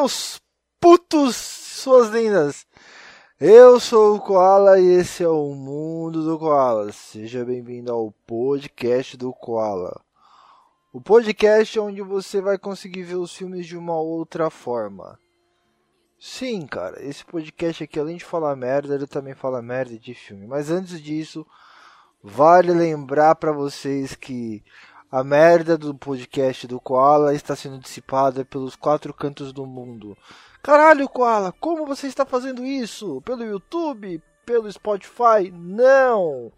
meus 0.00 0.40
putos, 0.80 1.36
suas 1.36 2.08
lindas. 2.08 2.66
Eu 3.38 3.78
sou 3.78 4.16
o 4.16 4.20
Koala 4.20 4.80
e 4.80 4.86
esse 4.86 5.22
é 5.22 5.28
o 5.28 5.54
Mundo 5.54 6.24
do 6.24 6.38
Koala. 6.38 6.90
Seja 6.90 7.44
bem-vindo 7.44 7.92
ao 7.92 8.10
podcast 8.26 9.14
do 9.18 9.30
Koala. 9.30 10.00
O 10.90 11.02
podcast 11.02 11.78
é 11.78 11.82
onde 11.82 12.00
você 12.00 12.40
vai 12.40 12.56
conseguir 12.56 13.02
ver 13.02 13.16
os 13.16 13.36
filmes 13.36 13.66
de 13.66 13.76
uma 13.76 14.00
outra 14.00 14.48
forma. 14.48 15.18
Sim, 16.18 16.66
cara, 16.66 17.04
esse 17.04 17.22
podcast 17.22 17.84
aqui, 17.84 18.00
além 18.00 18.16
de 18.16 18.24
falar 18.24 18.56
merda, 18.56 18.94
ele 18.94 19.06
também 19.06 19.34
fala 19.34 19.60
merda 19.60 19.98
de 19.98 20.14
filme. 20.14 20.46
Mas 20.46 20.70
antes 20.70 20.98
disso, 20.98 21.46
vale 22.22 22.72
lembrar 22.72 23.34
para 23.34 23.52
vocês 23.52 24.14
que 24.14 24.64
a 25.10 25.24
merda 25.24 25.76
do 25.76 25.92
podcast 25.92 26.68
do 26.68 26.78
Koala 26.78 27.34
está 27.34 27.56
sendo 27.56 27.78
dissipada 27.78 28.44
pelos 28.44 28.76
quatro 28.76 29.12
cantos 29.12 29.52
do 29.52 29.66
mundo. 29.66 30.16
Caralho, 30.62 31.08
Koala, 31.08 31.52
como 31.58 31.84
você 31.84 32.06
está 32.06 32.24
fazendo 32.24 32.64
isso? 32.64 33.20
Pelo 33.22 33.42
YouTube? 33.42 34.22
Pelo 34.46 34.70
Spotify? 34.70 35.50
Não! 35.52 36.52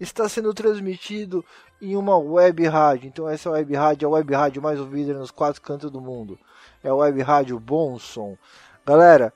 Está 0.00 0.28
sendo 0.28 0.52
transmitido 0.52 1.44
em 1.80 1.94
uma 1.94 2.16
web 2.16 2.66
rádio. 2.66 3.06
Então 3.06 3.28
essa 3.28 3.50
web 3.50 3.72
rádio 3.72 4.06
é 4.06 4.08
a 4.08 4.12
web 4.12 4.34
rádio 4.34 4.60
mais 4.60 4.80
ouvida 4.80 5.14
nos 5.14 5.30
quatro 5.30 5.62
cantos 5.62 5.90
do 5.90 6.00
mundo. 6.00 6.36
É 6.82 6.88
a 6.88 6.94
web 6.94 7.22
rádio 7.22 7.60
Bom 7.60 8.00
Som. 8.00 8.36
Galera, 8.84 9.32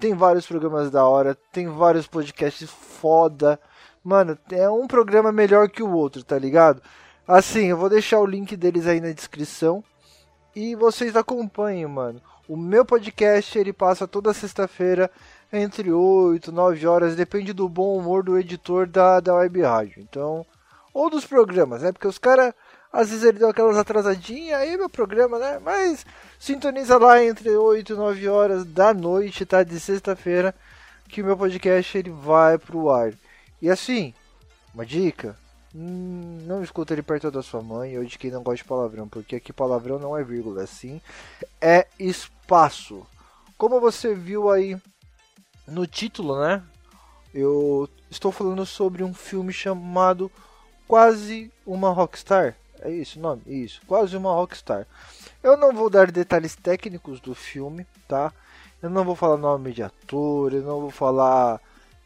tem 0.00 0.14
vários 0.14 0.46
programas 0.46 0.90
da 0.90 1.04
hora, 1.04 1.38
tem 1.52 1.68
vários 1.68 2.08
podcasts 2.08 2.68
foda. 2.68 3.60
Mano, 4.02 4.36
é 4.50 4.68
um 4.68 4.88
programa 4.88 5.30
melhor 5.30 5.68
que 5.68 5.82
o 5.82 5.92
outro, 5.92 6.24
tá 6.24 6.36
ligado? 6.36 6.82
Assim, 7.32 7.66
eu 7.66 7.76
vou 7.76 7.88
deixar 7.88 8.18
o 8.18 8.26
link 8.26 8.56
deles 8.56 8.88
aí 8.88 9.00
na 9.00 9.12
descrição. 9.12 9.84
E 10.52 10.74
vocês 10.74 11.14
acompanhem, 11.14 11.86
mano. 11.86 12.20
O 12.48 12.56
meu 12.56 12.84
podcast 12.84 13.56
ele 13.56 13.72
passa 13.72 14.08
toda 14.08 14.34
sexta-feira 14.34 15.08
entre 15.52 15.92
8 15.92 16.50
e 16.50 16.52
9 16.52 16.86
horas, 16.88 17.14
depende 17.14 17.52
do 17.52 17.68
bom 17.68 17.96
humor 17.96 18.24
do 18.24 18.36
editor 18.36 18.84
da, 18.84 19.20
da 19.20 19.36
web 19.36 19.62
rádio. 19.62 20.02
Então, 20.02 20.44
ou 20.92 21.08
dos 21.08 21.24
programas, 21.24 21.82
né? 21.82 21.92
Porque 21.92 22.08
os 22.08 22.18
caras 22.18 22.52
às 22.92 23.10
vezes 23.10 23.22
ele 23.22 23.38
deu 23.38 23.50
aquelas 23.50 23.76
atrasadinhas, 23.76 24.58
aí 24.58 24.76
meu 24.76 24.90
programa, 24.90 25.38
né? 25.38 25.60
Mas 25.60 26.04
sintoniza 26.36 26.98
lá 26.98 27.22
entre 27.22 27.48
8 27.50 27.92
e 27.92 27.96
9 27.96 28.28
horas 28.28 28.64
da 28.64 28.92
noite, 28.92 29.46
tá? 29.46 29.62
De 29.62 29.78
sexta-feira, 29.78 30.52
que 31.08 31.22
o 31.22 31.24
meu 31.24 31.36
podcast 31.36 31.96
ele 31.96 32.10
vai 32.10 32.58
pro 32.58 32.90
ar. 32.90 33.12
E 33.62 33.70
assim, 33.70 34.12
uma 34.74 34.84
dica, 34.84 35.38
não 35.72 36.62
escuta 36.62 36.92
ele 36.92 37.02
perto 37.02 37.30
da 37.30 37.42
sua 37.42 37.62
mãe 37.62 37.96
ou 37.98 38.04
de 38.04 38.18
quem 38.18 38.30
não 38.30 38.42
gosta 38.42 38.62
de 38.62 38.68
palavrão, 38.68 39.08
porque 39.08 39.36
aqui 39.36 39.52
palavrão 39.52 39.98
não 39.98 40.16
é 40.16 40.24
vírgula, 40.24 40.62
assim, 40.62 41.00
é 41.60 41.86
espaço. 41.98 43.06
Como 43.56 43.80
você 43.80 44.14
viu 44.14 44.50
aí 44.50 44.76
no 45.66 45.86
título, 45.86 46.40
né? 46.40 46.62
Eu 47.32 47.88
estou 48.10 48.32
falando 48.32 48.66
sobre 48.66 49.04
um 49.04 49.14
filme 49.14 49.52
chamado 49.52 50.30
Quase 50.88 51.52
uma 51.64 51.90
Rockstar. 51.90 52.56
É 52.82 52.90
isso 52.90 53.18
o 53.18 53.22
nome? 53.22 53.42
Isso, 53.46 53.80
quase 53.86 54.16
uma 54.16 54.32
rockstar. 54.32 54.86
Eu 55.42 55.56
não 55.56 55.72
vou 55.72 55.90
dar 55.90 56.10
detalhes 56.10 56.56
técnicos 56.56 57.20
do 57.20 57.34
filme, 57.34 57.86
tá? 58.08 58.32
Eu 58.82 58.88
não 58.88 59.04
vou 59.04 59.14
falar 59.14 59.36
nome 59.36 59.72
de 59.72 59.82
ator, 59.82 60.54
eu 60.54 60.62
não 60.62 60.80
vou 60.80 60.90
falar 60.90 61.60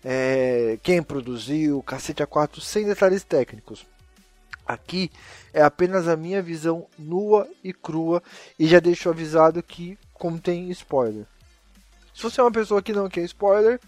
é, 0.04 0.78
quem 0.82 1.02
produziu, 1.02 1.82
cacete 1.82 2.22
a 2.22 2.26
4, 2.26 2.60
sem 2.60 2.84
detalhes 2.84 3.24
técnicos. 3.24 3.86
Aqui 4.66 5.10
é 5.52 5.62
apenas 5.62 6.08
a 6.08 6.16
minha 6.16 6.42
visão 6.42 6.86
nua 6.98 7.48
e 7.62 7.72
crua 7.72 8.22
e 8.58 8.66
já 8.66 8.80
deixo 8.80 9.08
avisado 9.08 9.62
que 9.62 9.98
contém 10.12 10.70
spoiler. 10.70 11.26
Se 12.14 12.22
você 12.22 12.40
é 12.40 12.44
uma 12.44 12.52
pessoa 12.52 12.82
que 12.82 12.92
não 12.92 13.08
quer 13.08 13.22
spoiler, 13.22 13.80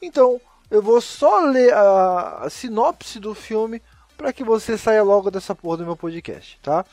então 0.00 0.40
eu 0.70 0.82
vou 0.82 1.00
só 1.00 1.40
ler 1.40 1.72
a, 1.74 2.44
a 2.44 2.50
sinopse 2.50 3.20
do 3.20 3.34
filme 3.34 3.82
para 4.16 4.32
que 4.32 4.42
você 4.42 4.78
saia 4.78 5.02
logo 5.02 5.30
dessa 5.30 5.54
porra 5.54 5.78
do 5.78 5.84
meu 5.84 5.96
podcast, 5.96 6.58
tá? 6.62 6.84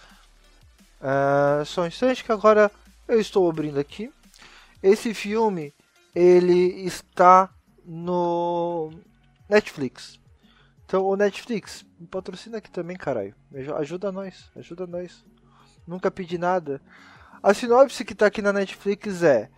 Uh, 1.01 1.65
só 1.65 1.81
um 1.81 1.87
instante 1.87 2.23
que 2.23 2.31
agora 2.31 2.71
eu 3.07 3.19
estou 3.19 3.49
abrindo 3.49 3.79
aqui. 3.79 4.11
Esse 4.81 5.13
filme 5.13 5.73
ele 6.13 6.85
está 6.85 7.49
no 7.85 8.91
Netflix. 9.49 10.19
Então 10.85 11.05
o 11.05 11.15
Netflix 11.15 11.85
patrocina 12.09 12.57
aqui 12.57 12.69
também, 12.69 12.95
caralho. 12.95 13.35
Ajuda 13.77 14.11
nós, 14.11 14.49
ajuda 14.55 14.85
nós. 14.85 15.23
Nunca 15.87 16.11
pedi 16.11 16.37
nada. 16.37 16.81
A 17.41 17.53
sinopse 17.53 18.05
que 18.05 18.13
está 18.13 18.27
aqui 18.27 18.41
na 18.41 18.53
Netflix 18.53 19.23
é: 19.23 19.49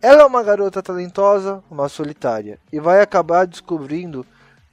ela 0.00 0.22
é 0.22 0.24
uma 0.24 0.42
garota 0.42 0.82
talentosa, 0.82 1.62
uma 1.70 1.88
solitária, 1.88 2.58
e 2.72 2.80
vai 2.80 3.00
acabar 3.00 3.46
descobrindo 3.46 4.26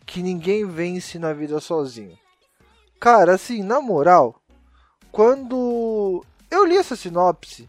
que 0.05 0.21
ninguém 0.21 0.65
vence 0.65 1.17
na 1.17 1.33
vida 1.33 1.59
sozinho. 1.59 2.17
Cara, 2.99 3.33
assim, 3.33 3.63
na 3.63 3.81
moral, 3.81 4.41
quando 5.11 6.23
eu 6.49 6.65
li 6.65 6.77
essa 6.77 6.95
sinopse, 6.95 7.67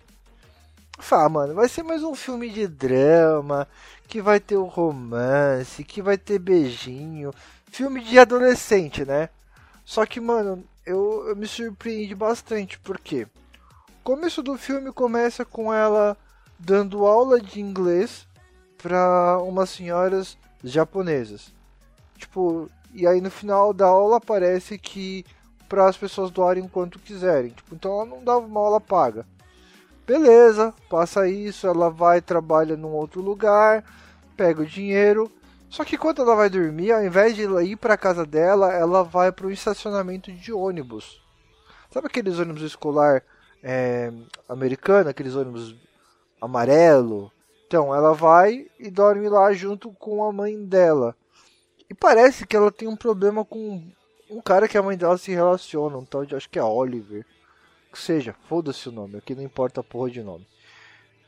fala, 0.99 1.25
ah, 1.25 1.29
mano, 1.29 1.55
vai 1.55 1.69
ser 1.69 1.83
mais 1.83 2.03
um 2.03 2.15
filme 2.15 2.51
de 2.51 2.67
drama, 2.67 3.67
que 4.13 4.21
vai 4.21 4.39
ter 4.39 4.59
o 4.59 4.67
romance, 4.67 5.83
que 5.83 6.03
vai 6.03 6.19
ter 6.19 6.39
beijinho, 6.39 7.33
filme 7.71 8.05
de 8.05 8.19
adolescente, 8.19 9.07
né? 9.07 9.31
Só 9.87 10.05
que, 10.05 10.21
mano, 10.21 10.63
eu, 10.85 11.29
eu 11.29 11.35
me 11.35 11.47
surpreendi 11.47 12.15
bastante, 12.15 12.79
porque 12.81 13.23
o 13.23 14.03
começo 14.05 14.43
do 14.43 14.59
filme 14.59 14.93
começa 14.93 15.47
com 15.47 15.73
ela 15.73 16.15
dando 16.59 17.07
aula 17.07 17.41
de 17.41 17.59
inglês 17.59 18.29
para 18.77 19.39
umas 19.39 19.71
senhoras 19.71 20.37
japonesas. 20.63 21.51
Tipo, 22.19 22.69
e 22.93 23.07
aí 23.07 23.19
no 23.19 23.31
final 23.31 23.73
da 23.73 23.87
aula 23.87 24.19
aparece 24.19 24.77
que 24.77 25.25
para 25.71 25.89
as 25.89 25.97
pessoas 25.97 26.31
doarem 26.31 26.69
quanto 26.69 26.99
quiserem. 26.99 27.53
Tipo, 27.53 27.75
então 27.75 27.93
ela 27.93 28.05
não 28.05 28.23
dava 28.23 28.41
uma 28.41 28.61
aula 28.61 28.79
paga. 28.79 29.25
Beleza, 30.07 30.75
passa 30.91 31.27
isso, 31.27 31.67
ela 31.67 31.89
vai 31.89 32.21
trabalha 32.21 32.77
num 32.77 32.91
outro 32.93 33.23
lugar, 33.23 33.83
pega 34.37 34.63
o 34.63 34.67
dinheiro. 34.67 35.31
Só 35.69 35.85
que 35.85 35.97
quando 35.97 36.21
ela 36.21 36.35
vai 36.35 36.51
dormir, 36.51 36.93
ao 36.93 37.05
invés 37.05 37.35
de 37.35 37.43
ir 37.43 37.77
para 37.77 37.97
casa 37.97 38.27
dela, 38.27 38.73
ela 38.73 39.03
vai 39.03 39.33
para 39.33 39.47
o 39.47 39.51
estacionamento 39.51 40.31
de 40.31 40.53
ônibus. 40.53 41.23
Sabe 41.91 42.07
aqueles 42.07 42.39
ônibus 42.39 42.63
escolar 42.63 43.23
é, 43.63 44.13
americano, 44.49 45.11
aqueles 45.11 45.35
ônibus 45.35 45.75
amarelo? 46.41 47.33
Então, 47.67 47.95
ela 47.95 48.13
vai 48.13 48.67
e 48.79 48.91
dorme 48.91 49.29
lá 49.29 49.53
junto 49.55 49.91
com 49.93 50.23
a 50.25 50.33
mãe 50.33 50.63
dela. 50.63 51.17
E 51.89 51.95
parece 51.95 52.47
que 52.47 52.55
ela 52.55 52.71
tem 52.71 52.87
um 52.87 52.97
problema 52.97 53.45
com 53.45 53.83
um 54.31 54.41
cara 54.41 54.67
que 54.67 54.77
a 54.79 54.83
mãe 54.83 54.97
dela 54.97 55.17
se 55.17 55.31
relaciona, 55.31 55.97
um 55.97 56.05
tal 56.05 56.25
de, 56.25 56.35
acho 56.35 56.49
que 56.49 56.59
é 56.59 56.65
Oliver. 56.65 57.25
Que 57.91 57.99
seja, 57.99 58.35
foda-se 58.49 58.89
o 58.89 58.93
nome, 58.93 59.17
aqui 59.17 59.35
não 59.35 59.43
importa 59.43 59.81
a 59.81 59.85
porra 59.85 60.11
de 60.11 60.23
nome. 60.23 60.47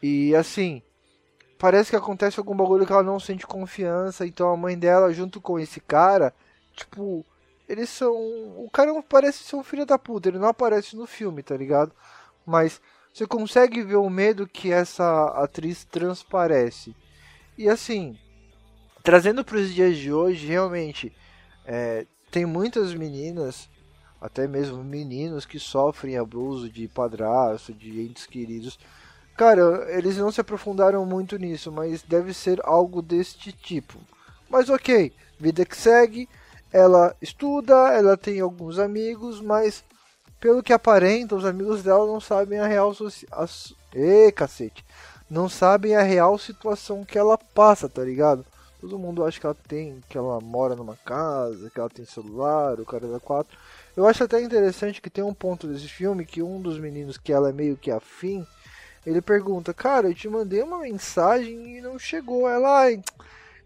E 0.03 0.35
assim, 0.35 0.83
parece 1.59 1.91
que 1.91 1.97
acontece 1.97 2.39
algum 2.39 2.57
bagulho 2.57 2.87
que 2.87 2.93
ela 2.93 3.03
não 3.03 3.21
sente 3.21 3.47
confiança, 3.47 4.27
então 4.27 4.51
a 4.51 4.57
mãe 4.57 4.79
dela, 4.79 5.13
junto 5.13 5.41
com 5.41 5.59
esse 5.59 5.81
cara, 5.81 6.35
tipo, 6.73 7.25
eles 7.69 7.89
são. 7.89 8.13
O 8.13 8.69
cara 8.73 8.91
parece 9.03 9.45
ser 9.45 9.57
um 9.57 9.63
filho 9.63 9.87
da 9.87 9.99
puta, 9.99 10.29
ele 10.29 10.39
não 10.39 10.49
aparece 10.49 10.97
no 10.97 11.07
filme, 11.07 11.43
tá 11.43 11.57
ligado? 11.57 11.93
Mas 12.45 12.81
você 13.13 13.27
consegue 13.27 13.83
ver 13.83 13.97
o 13.97 14.11
medo 14.11 14.47
que 14.47 14.73
essa 14.73 15.27
atriz 15.37 15.85
transparece. 15.85 16.95
E 17.57 17.69
assim, 17.69 18.19
trazendo 19.03 19.45
para 19.45 19.57
os 19.57 19.73
dias 19.73 19.97
de 19.97 20.13
hoje, 20.13 20.47
realmente, 20.47 21.13
é, 21.65 22.07
tem 22.31 22.45
muitas 22.45 22.93
meninas, 22.93 23.71
até 24.21 24.49
mesmo 24.49 24.83
meninos, 24.83 25.47
que 25.47 25.59
sofrem 25.59 26.19
abuso 26.19 26.69
de 26.69 26.89
padrasto, 26.89 27.73
de 27.73 28.03
entes 28.03 28.27
queridos. 28.27 28.79
Cara, 29.37 29.87
eles 29.89 30.17
não 30.17 30.31
se 30.31 30.41
aprofundaram 30.41 31.05
muito 31.05 31.37
nisso, 31.37 31.73
mas 31.73 32.03
deve 32.03 32.33
ser 32.33 32.61
algo 32.65 33.03
deste 33.03 33.53
tipo. 33.53 33.99
Mas 34.49 34.69
ok, 34.69 35.13
vida 35.39 35.65
que 35.65 35.77
segue, 35.77 36.29
ela 36.73 37.17
estuda, 37.21 37.75
ela 37.93 38.17
tem 38.17 38.41
alguns 38.41 38.79
amigos, 38.79 39.41
mas 39.41 39.85
pelo 40.39 40.63
que 40.63 40.73
aparenta, 40.73 41.35
os 41.35 41.45
amigos 41.45 41.83
dela 41.83 42.07
não 42.07 42.21
sabem 42.21 42.59
a 42.59 42.67
real 42.67 42.95
social. 42.95 43.49
Ê, 43.95 44.31
cacete! 44.31 44.85
Não 45.31 45.49
sabem 45.49 45.97
a 45.97 46.03
real 46.03 46.39
situação 46.39 47.05
que 47.05 47.19
ela 47.19 47.39
passa, 47.39 47.89
tá 47.89 48.05
ligado? 48.05 48.45
Todo 48.81 48.99
mundo 48.99 49.25
acha 49.25 49.41
que 49.41 49.47
ela 49.47 49.57
tem, 49.67 50.01
que 50.09 50.19
ela 50.19 50.39
mora 50.41 50.77
numa 50.77 50.97
casa, 50.97 51.71
que 51.71 51.81
ela 51.81 51.89
tem 51.89 52.05
celular, 52.05 52.79
o 52.79 52.85
cara 52.85 53.07
da 53.07 53.19
quatro. 53.19 53.57
Eu 53.97 54.07
acho 54.07 54.23
até 54.23 54.43
interessante 54.43 55.01
que 55.01 55.09
tem 55.09 55.25
um 55.25 55.33
ponto 55.33 55.67
desse 55.67 55.89
filme 55.89 56.27
que 56.27 56.43
um 56.43 56.61
dos 56.61 56.79
meninos 56.79 57.17
que 57.17 57.33
ela 57.33 57.49
é 57.49 57.53
meio 57.53 57.77
que 57.77 57.91
afim, 57.91 58.47
ele 59.07 59.21
pergunta, 59.21 59.75
cara, 59.75 60.09
eu 60.09 60.15
te 60.15 60.29
mandei 60.29 60.63
uma 60.63 60.81
mensagem 60.81 61.77
e 61.77 61.81
não 61.81 61.99
chegou. 61.99 62.49
Ela, 62.49 62.81
ai, 62.81 63.03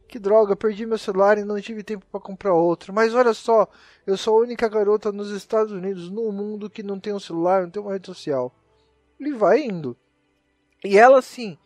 que 0.08 0.18
droga, 0.18 0.56
perdi 0.56 0.86
meu 0.86 0.98
celular 0.98 1.38
e 1.38 1.44
não 1.44 1.60
tive 1.60 1.82
tempo 1.82 2.04
para 2.10 2.20
comprar 2.20 2.54
outro. 2.54 2.92
Mas 2.92 3.14
olha 3.14 3.34
só, 3.34 3.68
eu 4.06 4.16
sou 4.16 4.38
a 4.38 4.42
única 4.42 4.68
garota 4.68 5.12
nos 5.12 5.30
Estados 5.30 5.72
Unidos, 5.72 6.10
no 6.10 6.32
mundo, 6.32 6.70
que 6.70 6.82
não 6.82 6.98
tem 6.98 7.12
um 7.12 7.20
celular, 7.20 7.62
não 7.62 7.70
tem 7.70 7.82
uma 7.82 7.92
rede 7.92 8.06
social. 8.06 8.52
Ele 9.20 9.34
vai 9.34 9.60
indo. 9.60 9.96
E 10.84 10.96
ela, 10.98 11.18
assim, 11.18 11.58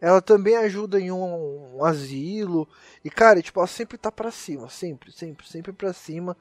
ela 0.00 0.22
também 0.22 0.56
ajuda 0.56 0.98
em 0.98 1.12
um, 1.12 1.76
um, 1.76 1.84
asilo. 1.84 2.66
E, 3.04 3.10
cara, 3.10 3.42
tipo, 3.42 3.60
ela 3.60 3.66
sempre 3.66 3.98
tá 3.98 4.10
pra 4.10 4.30
cima. 4.30 4.68
Sempre, 4.68 5.12
sempre, 5.12 5.46
sempre 5.46 5.72
pra 5.72 5.92
cima. 5.92 6.36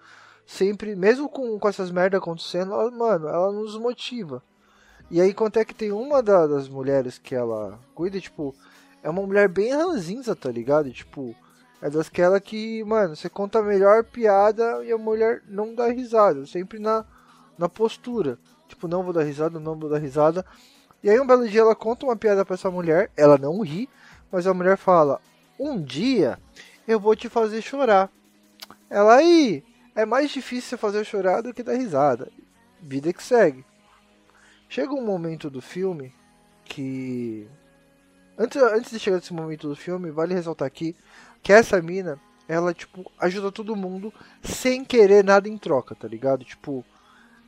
Sempre, 0.45 0.95
mesmo 0.95 1.29
com, 1.29 1.59
com 1.59 1.69
essas 1.69 1.91
merdas 1.91 2.19
acontecendo, 2.19 2.73
ela, 2.73 2.89
mano, 2.89 3.27
ela 3.27 3.51
nos 3.51 3.77
motiva. 3.77 4.41
E 5.11 5.19
aí, 5.19 5.33
quanto 5.33 5.57
é 5.57 5.65
que 5.65 5.73
tem 5.73 5.91
uma 5.91 6.21
da, 6.21 6.45
das 6.45 6.69
mulheres 6.69 7.17
que 7.17 7.33
ela 7.33 7.79
cuida, 7.95 8.19
tipo, 8.19 8.55
é 9.01 9.09
uma 9.09 9.25
mulher 9.25 9.47
bem 9.47 9.73
ranzinza, 9.73 10.35
tá 10.35 10.51
ligado? 10.51 10.91
Tipo, 10.91 11.35
é 11.81 11.89
daquela 11.89 12.39
que, 12.39 12.83
mano, 12.83 13.15
você 13.15 13.29
conta 13.29 13.59
a 13.59 13.63
melhor 13.63 14.03
piada 14.03 14.83
e 14.85 14.91
a 14.91 14.97
mulher 14.97 15.41
não 15.47 15.73
dá 15.73 15.87
risada. 15.87 16.45
Sempre 16.45 16.77
na, 16.77 17.05
na 17.57 17.67
postura. 17.67 18.37
Tipo, 18.67 18.87
não 18.87 19.01
vou 19.01 19.11
dar 19.11 19.23
risada, 19.23 19.59
não 19.59 19.79
vou 19.79 19.89
dar 19.89 19.97
risada. 19.97 20.45
E 21.01 21.09
aí 21.09 21.19
um 21.19 21.25
belo 21.25 21.47
dia 21.47 21.61
ela 21.61 21.75
conta 21.75 22.05
uma 22.05 22.15
piada 22.15 22.43
para 22.43 22.55
essa 22.55 22.69
mulher, 22.69 23.09
ela 23.15 23.37
não 23.37 23.61
ri, 23.61 23.89
mas 24.29 24.45
a 24.45 24.53
mulher 24.53 24.77
fala: 24.77 25.21
"Um 25.57 25.81
dia 25.81 26.37
eu 26.87 26.99
vou 26.99 27.15
te 27.15 27.29
fazer 27.29 27.61
chorar". 27.61 28.11
Ela 28.89 29.15
aí, 29.15 29.63
é 29.95 30.05
mais 30.05 30.29
difícil 30.29 30.77
fazer 30.77 31.05
chorar 31.05 31.41
do 31.41 31.53
que 31.53 31.63
dar 31.63 31.75
risada. 31.75 32.29
Vida 32.81 33.13
que 33.13 33.23
segue. 33.23 33.65
Chega 34.69 34.93
um 34.93 35.03
momento 35.03 35.49
do 35.49 35.63
filme 35.63 36.13
que 36.63 37.49
antes, 38.37 38.61
antes 38.61 38.91
de 38.91 38.99
chegar 38.99 39.17
nesse 39.17 39.33
momento 39.33 39.67
do 39.67 39.75
filme, 39.75 40.11
vale 40.11 40.35
ressaltar 40.35 40.67
aqui 40.67 40.95
que 41.41 41.51
essa 41.51 41.81
mina, 41.81 42.21
ela 42.47 42.71
tipo 42.71 43.11
ajuda 43.19 43.51
todo 43.51 43.75
mundo 43.75 44.13
sem 44.43 44.85
querer 44.85 45.23
nada 45.23 45.49
em 45.49 45.57
troca, 45.57 45.95
tá 45.95 46.07
ligado? 46.07 46.45
Tipo, 46.45 46.85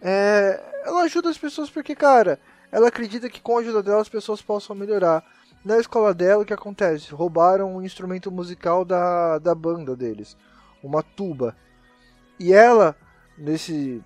é, 0.02 0.82
ela 0.84 1.04
ajuda 1.04 1.30
as 1.30 1.38
pessoas 1.38 1.70
porque, 1.70 1.94
cara, 1.94 2.40
ela 2.72 2.88
acredita 2.88 3.30
que 3.30 3.40
com 3.40 3.56
a 3.56 3.62
ajuda 3.62 3.84
dela 3.84 4.02
as 4.02 4.10
pessoas 4.10 4.42
possam 4.42 4.76
melhorar. 4.76 5.24
Na 5.64 5.78
escola 5.78 6.16
dela, 6.16 6.42
o 6.42 6.46
que 6.46 6.54
acontece? 6.54 7.14
Roubaram 7.14 7.76
um 7.76 7.84
instrumento 7.84 8.32
musical 8.32 8.84
da, 8.84 9.38
da 9.38 9.54
banda 9.54 9.96
deles, 9.96 10.36
uma 10.82 11.04
tuba. 11.04 11.56
E 12.40 12.52
ela, 12.52 12.96
nesse 13.38 14.04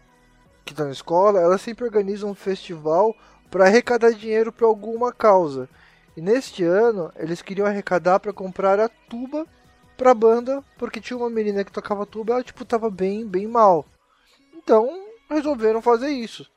que 0.65 0.73
está 0.73 0.83
na 0.83 0.91
escola, 0.91 1.39
ela 1.39 1.57
sempre 1.57 1.85
organiza 1.85 2.25
um 2.25 2.33
festival 2.33 3.15
para 3.51 3.65
arrecadar 3.65 4.11
dinheiro 4.11 4.51
para 4.51 4.65
alguma 4.65 5.13
causa. 5.13 5.69
E 6.17 6.21
neste 6.21 6.63
ano, 6.63 7.11
eles 7.15 7.41
queriam 7.41 7.67
arrecadar 7.67 8.19
para 8.19 8.33
comprar 8.33 8.79
a 8.79 8.89
tuba 8.89 9.45
para 9.95 10.11
a 10.11 10.15
banda, 10.15 10.63
porque 10.77 10.99
tinha 10.99 11.15
uma 11.15 11.29
menina 11.29 11.63
que 11.63 11.71
tocava 11.71 12.05
tuba, 12.05 12.33
ela 12.33 12.43
tipo 12.43 12.65
tava 12.65 12.89
bem, 12.89 13.25
bem 13.25 13.47
mal. 13.47 13.85
Então, 14.53 15.05
resolveram 15.29 15.81
fazer 15.81 16.09
isso. 16.09 16.49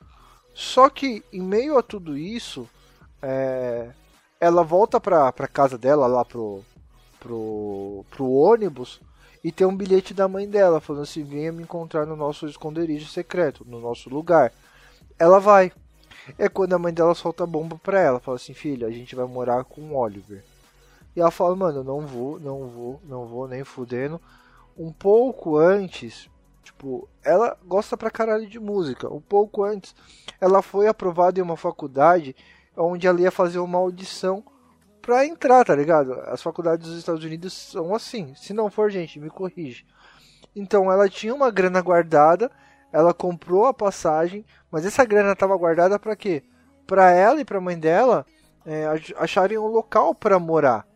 Só 0.54 0.88
que 0.88 1.22
em 1.32 1.40
meio 1.40 1.78
a 1.78 1.82
tudo 1.82 2.16
isso, 2.16 2.68
é, 3.22 3.90
ela 4.40 4.64
volta 4.64 4.98
pra, 4.98 5.30
pra 5.32 5.46
casa 5.46 5.76
dela, 5.76 6.06
lá 6.06 6.24
pro, 6.24 6.64
pro, 7.20 8.04
pro 8.10 8.30
ônibus, 8.30 9.00
e 9.42 9.52
tem 9.52 9.66
um 9.66 9.76
bilhete 9.76 10.12
da 10.12 10.28
mãe 10.28 10.48
dela, 10.48 10.80
falando 10.80 11.02
assim: 11.02 11.24
venha 11.24 11.52
me 11.52 11.62
encontrar 11.62 12.06
no 12.06 12.16
nosso 12.16 12.46
esconderijo 12.46 13.08
secreto, 13.08 13.64
no 13.66 13.80
nosso 13.80 14.10
lugar. 14.10 14.52
Ela 15.18 15.38
vai. 15.38 15.72
É 16.36 16.48
quando 16.48 16.74
a 16.74 16.78
mãe 16.78 16.92
dela 16.92 17.14
solta 17.14 17.44
a 17.44 17.46
bomba 17.46 17.78
pra 17.82 18.00
ela, 18.00 18.20
fala 18.20 18.36
assim: 18.36 18.54
filha, 18.54 18.86
a 18.86 18.90
gente 18.90 19.14
vai 19.14 19.26
morar 19.26 19.64
com 19.64 19.80
o 19.80 19.96
Oliver. 19.96 20.44
E 21.14 21.20
ela 21.20 21.30
fala: 21.30 21.54
mano, 21.56 21.82
não 21.82 22.06
vou, 22.06 22.38
não 22.38 22.66
vou, 22.68 23.00
não 23.04 23.26
vou, 23.26 23.48
nem 23.48 23.64
fudendo. 23.64 24.20
Um 24.76 24.92
pouco 24.92 25.56
antes, 25.56 26.28
Tipo, 26.68 27.08
ela 27.24 27.56
gosta 27.64 27.96
pra 27.96 28.10
caralho 28.10 28.46
de 28.46 28.60
música. 28.60 29.12
Um 29.12 29.22
pouco 29.22 29.64
antes, 29.64 29.96
ela 30.38 30.60
foi 30.60 30.86
aprovada 30.86 31.40
em 31.40 31.42
uma 31.42 31.56
faculdade 31.56 32.36
onde 32.76 33.06
ela 33.06 33.20
ia 33.20 33.30
fazer 33.30 33.58
uma 33.58 33.78
audição 33.78 34.44
pra 35.08 35.24
entrar, 35.24 35.64
tá 35.64 35.74
ligado? 35.74 36.12
As 36.26 36.42
faculdades 36.42 36.86
dos 36.86 36.98
Estados 36.98 37.24
Unidos 37.24 37.54
são 37.54 37.94
assim. 37.94 38.34
Se 38.34 38.52
não 38.52 38.70
for, 38.70 38.90
gente, 38.90 39.18
me 39.18 39.30
corrige. 39.30 39.86
Então, 40.54 40.92
ela 40.92 41.08
tinha 41.08 41.34
uma 41.34 41.50
grana 41.50 41.80
guardada, 41.80 42.50
ela 42.92 43.14
comprou 43.14 43.64
a 43.64 43.72
passagem, 43.72 44.44
mas 44.70 44.84
essa 44.84 45.06
grana 45.06 45.32
estava 45.32 45.56
guardada 45.56 45.98
para 45.98 46.14
quê? 46.14 46.42
Para 46.86 47.10
ela 47.10 47.40
e 47.40 47.44
para 47.44 47.56
a 47.56 47.60
mãe 47.60 47.78
dela 47.78 48.26
é, 48.66 48.84
acharem 49.16 49.56
um 49.56 49.68
local 49.68 50.14
para 50.14 50.38
morar. 50.38 50.86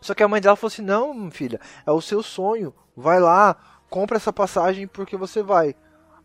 Só 0.00 0.14
que 0.14 0.22
a 0.22 0.28
mãe 0.28 0.40
dela 0.40 0.54
falou 0.54 0.68
assim: 0.68 0.82
não, 0.82 1.28
filha, 1.28 1.60
é 1.84 1.90
o 1.90 2.00
seu 2.00 2.22
sonho, 2.22 2.72
vai 2.96 3.18
lá, 3.18 3.56
compra 3.90 4.18
essa 4.18 4.32
passagem 4.32 4.86
porque 4.86 5.16
você 5.16 5.42
vai. 5.42 5.74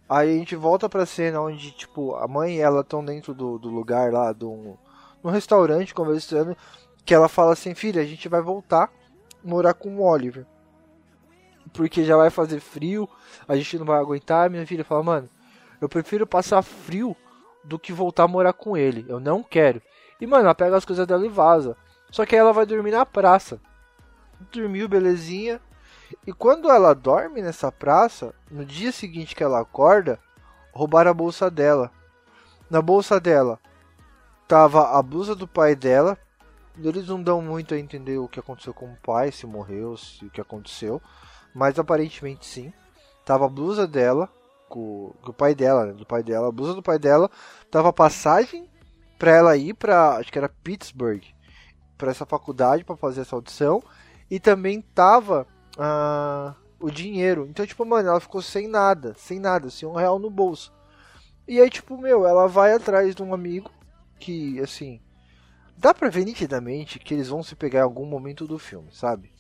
Aí 0.08 0.30
a 0.30 0.38
gente 0.38 0.56
volta 0.56 0.88
pra 0.88 1.08
cena 1.08 1.42
onde, 1.42 1.72
tipo, 1.72 2.14
a 2.14 2.28
mãe 2.28 2.58
e 2.58 2.60
ela 2.60 2.82
estão 2.82 3.04
dentro 3.04 3.34
do, 3.34 3.58
do 3.58 3.70
lugar 3.70 4.14
lá, 4.14 4.32
do, 4.32 4.78
no 5.24 5.30
restaurante, 5.30 5.94
conversando, 5.94 6.56
que 7.06 7.14
ela 7.14 7.28
fala 7.28 7.54
assim, 7.54 7.74
filha, 7.74 8.02
a 8.02 8.06
gente 8.06 8.30
vai 8.30 8.42
voltar 8.42 8.92
morar 9.44 9.74
com 9.74 9.98
o 9.98 10.04
Oliver. 10.04 10.46
Porque 11.74 12.04
já 12.04 12.18
vai 12.18 12.30
fazer 12.30 12.60
frio, 12.60 13.08
a 13.48 13.56
gente 13.56 13.78
não 13.78 13.86
vai 13.86 14.00
aguentar. 14.00 14.50
Minha 14.50 14.66
filha 14.68 14.84
fala, 14.84 15.04
mano, 15.04 15.30
eu 15.80 15.88
prefiro 15.88 16.28
passar 16.28 16.62
frio 16.62 17.16
do 17.64 17.80
que 17.80 17.94
voltar 17.94 18.24
a 18.24 18.28
morar 18.28 18.54
com 18.54 18.76
ele. 18.76 19.06
Eu 19.08 19.20
não 19.20 19.44
quero. 19.44 19.82
E, 20.20 20.28
mano, 20.28 20.46
ela 20.46 20.56
pega 20.56 20.76
as 20.76 20.86
coisas 20.86 21.08
dela 21.08 21.26
e 21.26 21.30
vaza. 21.30 21.76
Só 22.12 22.26
que 22.26 22.36
aí 22.36 22.40
ela 22.40 22.54
vai 22.54 22.66
dormir 22.66 22.92
na 22.92 23.06
praça. 23.06 23.60
Dormiu, 24.52 24.88
belezinha. 24.88 25.62
E 26.28 26.34
quando 26.34 26.70
ela 26.70 26.94
dorme 26.94 27.42
nessa 27.42 27.72
praça, 27.72 28.34
no 28.50 28.66
dia 28.66 28.92
seguinte 28.92 29.36
que 29.36 29.44
ela 29.44 29.62
acorda, 29.62 30.20
roubaram 30.74 31.12
a 31.12 31.14
bolsa 31.14 31.50
dela. 31.50 31.90
Na 32.70 32.82
bolsa 32.82 33.20
dela 33.20 33.60
tava 34.48 34.98
a 34.98 35.02
blusa 35.02 35.34
do 35.34 35.48
pai 35.48 35.76
dela. 35.76 36.18
Eles 36.90 37.08
não 37.08 37.22
dão 37.22 37.42
muito 37.42 37.74
a 37.74 37.80
entender 37.80 38.18
o 38.18 38.28
que 38.28 38.40
aconteceu 38.40 38.74
com 38.74 38.92
o 38.92 38.98
pai, 38.98 39.32
se 39.32 39.46
morreu, 39.46 39.98
se 39.98 40.26
o 40.26 40.30
que 40.30 40.42
aconteceu, 40.42 41.02
mas 41.54 41.78
aparentemente 41.78 42.46
sim. 42.46 42.74
Tava 43.26 43.46
a 43.46 43.50
blusa 43.50 43.88
dela, 43.88 44.30
com, 44.68 45.14
com 45.22 45.32
o 45.32 45.34
pai 45.34 45.54
dela, 45.54 45.88
né, 45.88 45.94
do 45.94 46.06
pai 46.06 46.24
dela, 46.24 46.48
a 46.48 46.52
blusa 46.52 46.74
do 46.74 46.84
pai 46.84 46.98
dela, 46.98 47.30
tava 47.70 47.90
a 47.90 47.94
passagem 47.94 48.70
para 49.20 49.32
ela 49.32 49.58
ir 49.58 49.74
para, 49.74 50.18
acho 50.18 50.32
que 50.32 50.38
era 50.38 50.50
Pittsburgh, 50.50 51.22
para 51.98 52.10
essa 52.10 52.26
faculdade 52.26 52.84
para 52.84 52.98
fazer 52.98 53.22
essa 53.22 53.36
audição, 53.36 53.84
e 54.30 54.40
também 54.40 54.82
tava 54.82 55.46
ah, 55.78 56.56
o 56.80 56.90
dinheiro. 56.90 57.46
Então, 57.48 57.66
tipo, 57.66 57.86
mano, 57.86 58.10
ela 58.10 58.20
ficou 58.20 58.42
sem 58.42 58.68
nada, 58.68 59.14
sem 59.18 59.40
nada, 59.40 59.70
sem 59.70 59.88
um 59.88 59.94
real 59.94 60.18
no 60.18 60.30
bolso. 60.30 60.74
E 61.48 61.60
aí, 61.60 61.70
tipo, 61.70 61.98
meu, 61.98 62.26
ela 62.26 62.48
vai 62.48 62.74
atrás 62.74 63.14
de 63.14 63.22
um 63.22 63.34
amigo 63.34 63.70
que, 64.20 64.60
assim, 64.60 65.02
dá 65.82 65.94
pra 65.94 66.10
ver 66.10 66.24
nitidamente 66.24 67.00
que 67.00 67.14
eles 67.14 67.28
vão 67.28 67.42
se 67.42 67.56
pegar 67.56 67.80
em 67.80 67.84
algum 67.84 68.06
momento 68.06 68.46
do 68.46 68.60
filme, 68.60 68.90
sabe? 68.94 69.32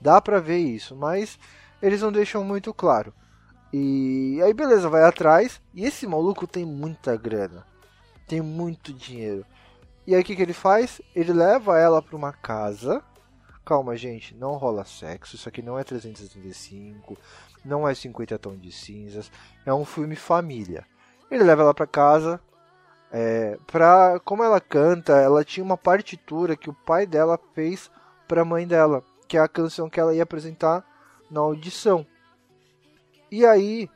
Dá 0.00 0.20
pra 0.20 0.40
ver 0.40 0.58
isso, 0.58 0.96
mas 0.96 1.38
eles 1.82 2.00
não 2.00 2.12
deixam 2.12 2.44
muito 2.44 2.72
claro. 2.72 3.12
E 3.72 4.40
aí, 4.42 4.54
beleza, 4.54 4.88
vai 4.88 5.02
atrás. 5.02 5.60
E 5.74 5.84
esse 5.84 6.06
maluco 6.06 6.46
tem 6.46 6.64
muita 6.64 7.16
grana, 7.16 7.66
tem 8.26 8.40
muito 8.40 8.92
dinheiro. 8.92 9.44
E 10.06 10.14
aí, 10.14 10.22
o 10.22 10.24
que, 10.24 10.36
que 10.36 10.42
ele 10.42 10.52
faz? 10.52 11.00
Ele 11.14 11.32
leva 11.32 11.78
ela 11.78 12.00
pra 12.02 12.16
uma 12.16 12.32
casa 12.32 13.02
Calma, 13.64 13.96
gente, 13.96 14.34
não 14.34 14.56
rola 14.56 14.84
sexo. 14.84 15.36
Isso 15.36 15.48
aqui 15.48 15.62
não 15.62 15.78
é 15.78 15.84
365, 15.84 17.16
não 17.64 17.88
é 17.88 17.94
50 17.94 18.38
tons 18.38 18.60
de 18.60 18.72
cinzas. 18.72 19.30
É 19.64 19.72
um 19.72 19.84
filme 19.84 20.16
família. 20.16 20.84
Ele 21.30 21.44
leva 21.44 21.62
ela 21.62 21.74
para 21.74 21.86
casa. 21.86 22.40
É, 23.14 23.58
pra, 23.66 24.18
como 24.24 24.42
ela 24.42 24.58
canta, 24.58 25.12
ela 25.12 25.44
tinha 25.44 25.62
uma 25.62 25.76
partitura 25.76 26.56
que 26.56 26.70
o 26.70 26.74
pai 26.74 27.04
dela 27.04 27.38
fez 27.54 27.90
para 28.26 28.40
a 28.40 28.44
mãe 28.44 28.66
dela, 28.66 29.04
que 29.28 29.36
é 29.36 29.40
a 29.40 29.48
canção 29.48 29.90
que 29.90 30.00
ela 30.00 30.14
ia 30.14 30.22
apresentar 30.22 30.82
na 31.30 31.40
audição. 31.40 32.06
E 33.30 33.44
aí, 33.44 33.90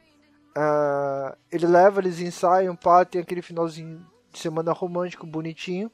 uh, 0.57 1.35
ele 1.51 1.67
leva, 1.67 2.01
eles 2.01 2.21
ensaiam, 2.21 2.77
pá, 2.77 3.07
tem 3.07 3.23
aquele 3.23 3.41
finalzinho 3.41 4.05
de 4.31 4.39
semana 4.39 4.73
romântico 4.73 5.27
bonitinho. 5.27 5.91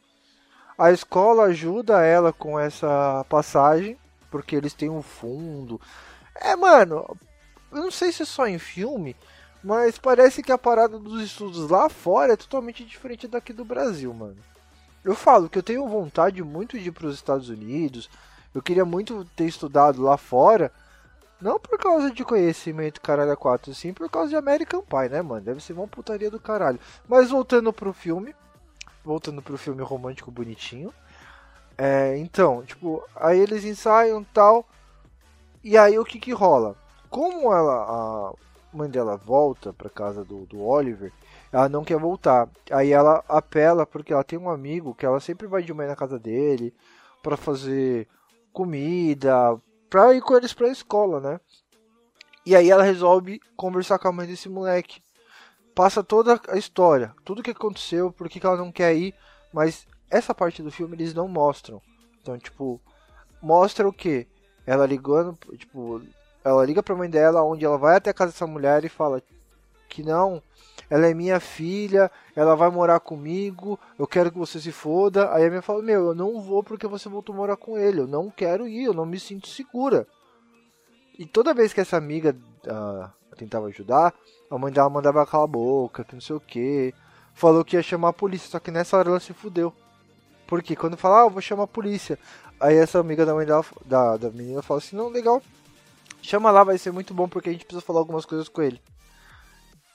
A 0.77 0.91
escola 0.91 1.45
ajuda 1.45 2.05
ela 2.05 2.33
com 2.33 2.59
essa 2.59 3.25
passagem, 3.29 3.97
porque 4.33 4.57
eles 4.57 4.75
têm 4.75 4.91
um 4.91 5.03
fundo. 5.03 5.81
É, 6.35 6.57
mano, 6.57 7.17
eu 7.71 7.83
não 7.83 7.91
sei 7.91 8.11
se 8.11 8.23
é 8.23 8.27
só 8.27 8.49
em 8.49 8.59
filme, 8.59 9.15
mas 9.63 9.99
parece 9.99 10.43
que 10.43 10.51
a 10.51 10.59
parada 10.59 10.99
dos 10.99 11.23
estudos 11.23 11.71
lá 11.71 11.89
fora 11.89 12.33
é 12.33 12.37
totalmente 12.37 12.85
diferente 12.85 13.29
daqui 13.29 13.53
do 13.53 13.65
Brasil, 13.65 14.13
mano. 14.13 14.37
Eu 15.05 15.15
falo 15.15 15.49
que 15.49 15.59
eu 15.59 15.63
tenho 15.63 15.89
vontade 15.89 16.43
muito 16.43 16.79
de 16.79 16.89
ir 16.89 16.93
para 16.93 17.07
os 17.07 17.15
Estados 17.15 17.49
Unidos. 17.49 18.09
Eu 18.55 18.63
queria 18.63 18.85
muito 18.85 19.25
ter 19.37 19.47
estudado 19.47 20.03
lá 20.03 20.17
fora. 20.17 20.73
Não 21.41 21.59
por 21.59 21.77
causa 21.79 22.11
de 22.11 22.25
conhecimento 22.25 23.01
caralho 23.01 23.33
a 23.33 23.37
4, 23.37 23.75
sim 23.75 23.93
por 23.93 24.09
causa 24.09 24.29
de 24.31 24.37
American 24.37 24.83
Pie, 24.83 25.09
né, 25.09 25.23
mano? 25.23 25.41
Deve 25.41 25.61
ser 25.61 25.73
uma 25.73 25.89
putaria 25.89 26.31
do 26.31 26.39
caralho. 26.39 26.79
Mas 27.09 27.31
voltando 27.31 27.73
pro 27.73 27.93
filme, 27.93 28.35
voltando 29.05 29.43
pro 29.43 29.59
filme 29.59 29.83
romântico 29.83 30.31
bonitinho. 30.31 30.95
É, 31.77 32.17
então, 32.19 32.63
tipo, 32.65 33.03
aí 33.17 33.41
eles 33.41 33.65
ensaiam 33.65 34.23
tal. 34.23 34.65
E 35.65 35.77
aí 35.77 35.99
o 35.99 36.05
que 36.05 36.21
que 36.21 36.33
rola? 36.33 36.77
Como 37.11 37.53
ela, 37.53 37.75
a 37.75 38.33
mãe 38.73 38.89
dela 38.89 39.17
volta 39.17 39.73
pra 39.73 39.91
casa 39.91 40.25
do, 40.25 40.47
do 40.47 40.63
Oliver, 40.63 41.13
ela 41.53 41.69
não 41.69 41.85
quer 41.85 41.99
voltar. 41.99 42.49
Aí 42.71 42.93
ela 42.93 43.25
apela 43.29 43.87
porque 43.87 44.13
ela 44.13 44.25
tem 44.25 44.39
um 44.39 44.51
amigo 44.51 44.95
que 44.95 45.07
ela 45.07 45.21
sempre 45.21 45.47
vai 45.47 45.63
de 45.63 45.73
manhã 45.73 45.91
na 45.91 45.97
casa 45.97 46.19
dele, 46.19 46.75
para 47.23 47.37
fazer 47.37 48.09
comida, 48.53 49.57
pra 49.89 50.15
ir 50.15 50.21
com 50.21 50.37
eles 50.37 50.53
pra 50.53 50.69
escola, 50.69 51.21
né? 51.21 51.41
E 52.45 52.57
aí 52.57 52.71
ela 52.71 52.83
resolve 52.83 53.41
conversar 53.57 53.99
com 53.99 54.09
a 54.09 54.13
mãe 54.13 54.27
desse 54.27 54.49
moleque. 54.49 55.03
Passa 55.75 56.03
toda 56.03 56.41
a 56.49 56.59
história, 56.59 57.15
tudo 57.25 57.43
que 57.43 57.51
aconteceu, 57.51 58.13
por 58.13 58.29
que 58.29 58.45
ela 58.45 58.57
não 58.57 58.73
quer 58.73 58.95
ir, 58.95 59.15
mas 59.53 59.87
essa 60.11 60.35
parte 60.35 60.63
do 60.63 60.71
filme 60.71 60.97
eles 60.97 61.15
não 61.15 61.29
mostram. 61.29 61.81
Então, 62.21 62.39
tipo, 62.39 62.81
mostra 63.41 63.89
o 63.89 63.93
que? 63.93 64.27
Ela 64.67 64.87
ligando, 64.87 65.39
tipo, 65.57 66.03
ela 66.45 66.65
liga 66.65 66.83
pra 66.83 66.95
mãe 66.95 67.09
dela, 67.09 67.43
onde 67.43 67.65
ela 67.65 67.79
vai 67.79 67.97
até 67.97 68.11
a 68.11 68.15
casa 68.15 68.33
dessa 68.33 68.47
mulher 68.47 68.85
e 68.85 68.89
fala 68.89 69.23
que 69.89 70.03
não, 70.03 70.43
ela 70.89 71.07
é 71.07 71.15
minha 71.15 71.39
filha, 71.41 72.11
ela 72.35 72.55
vai 72.55 72.71
morar 72.71 73.01
comigo, 73.01 73.79
eu 73.99 74.07
quero 74.07 74.31
que 74.31 74.39
você 74.39 74.61
se 74.61 74.73
foda. 74.73 75.33
Aí 75.33 75.45
a 75.45 75.49
minha 75.49 75.63
fala, 75.63 75.83
meu, 75.83 76.09
eu 76.09 76.15
não 76.15 76.41
vou 76.41 76.63
porque 76.63 76.87
você 76.87 77.09
voltou 77.09 77.35
morar 77.35 77.57
com 77.57 77.79
ele, 77.79 78.01
eu 78.01 78.07
não 78.07 78.31
quero 78.31 78.67
ir, 78.67 78.85
eu 78.85 78.95
não 78.95 79.07
me 79.07 79.19
sinto 79.19 79.49
segura. 79.49 80.07
E 81.19 81.27
toda 81.27 81.55
vez 81.55 81.73
que 81.73 81.81
essa 81.81 81.97
amiga 81.97 82.37
uh, 82.67 83.37
tentava 83.37 83.67
ajudar, 83.67 84.15
a 84.51 84.59
mãe 84.59 84.73
dela 84.73 84.91
mandava 84.91 85.25
calar 85.27 85.45
a 85.45 85.47
boca, 85.47 86.05
que 86.05 86.15
não 86.15 86.21
sei 86.21 86.37
o 86.37 86.41
que. 86.41 86.95
Falou 87.35 87.65
que 87.65 87.77
ia 87.77 87.83
chamar 87.83 88.09
a 88.09 88.13
polícia, 88.13 88.51
só 88.51 88.59
que 88.59 88.71
nessa 88.71 88.97
hora 88.97 89.09
ela 89.09 89.21
se 89.21 89.33
fudeu. 89.33 89.73
Porque 90.47 90.77
quando 90.77 90.97
fala, 90.97 91.23
ah, 91.23 91.25
eu 91.25 91.31
vou 91.31 91.41
chamar 91.41 91.65
a 91.65 91.67
polícia. 91.67 92.19
Aí 92.61 92.77
essa 92.77 92.99
amiga 92.99 93.25
da 93.25 93.33
mãe 93.35 93.47
dela, 93.47 93.65
da, 93.85 94.17
da 94.17 94.31
menina 94.31 94.61
fala 94.61 94.79
assim, 94.79 94.95
não, 94.95 95.09
legal. 95.09 95.43
Chama 96.23 96.51
lá, 96.53 96.63
vai 96.63 96.79
ser 96.79 96.93
muito 96.93 97.13
bom 97.13 97.29
porque 97.29 97.49
a 97.49 97.53
gente 97.53 97.65
precisa 97.65 97.85
falar 97.85 97.99
algumas 97.99 98.25
coisas 98.25 98.49
com 98.49 98.63
ele. 98.63 98.81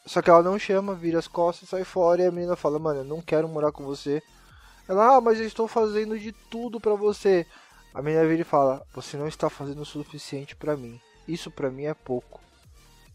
Só 0.06 0.22
que 0.22 0.30
ela 0.30 0.44
não 0.44 0.60
chama, 0.60 0.94
vira 0.94 1.18
as 1.18 1.28
costas, 1.28 1.70
sai 1.70 1.84
fora 1.84 2.22
e 2.22 2.26
a 2.26 2.32
menina 2.32 2.56
fala, 2.56 2.78
mano, 2.78 3.00
eu 3.00 3.04
não 3.06 3.22
quero 3.22 3.48
morar 3.48 3.72
com 3.72 3.84
você. 3.84 4.22
Ela, 4.88 5.16
ah, 5.16 5.22
mas 5.22 5.40
eu 5.40 5.46
estou 5.46 5.68
fazendo 5.68 6.20
de 6.20 6.32
tudo 6.32 6.80
para 6.80 6.96
você. 6.96 7.46
A 7.94 8.02
menina 8.02 8.28
vira 8.28 8.42
e 8.42 8.46
fala, 8.46 8.86
você 8.94 9.18
não 9.18 9.28
está 9.28 9.50
fazendo 9.50 9.82
o 9.82 9.86
suficiente 9.86 10.56
para 10.56 10.78
mim. 10.78 11.00
Isso 11.28 11.50
para 11.50 11.72
mim 11.72 11.86
é 11.86 11.94
pouco. 11.94 12.40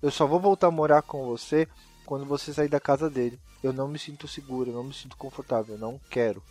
Eu 0.02 0.11
só 0.11 0.26
vou 0.26 0.40
voltar 0.40 0.66
a 0.66 0.73
morar 0.73 1.02
com 1.02 1.25
você 1.25 1.69
quando 2.04 2.26
você 2.26 2.52
sair 2.52 2.69
da 2.69 2.81
casa 2.81 3.09
dele. 3.09 3.38
Eu 3.62 3.73
não 3.73 3.88
me 3.88 3.99
sinto 3.99 4.26
seguro, 4.26 4.71
eu 4.71 4.75
não 4.75 4.85
me 4.85 4.92
sinto 4.92 5.16
confortável, 5.16 5.76
eu 5.76 5.81
não 5.81 6.00
quero. 6.11 6.42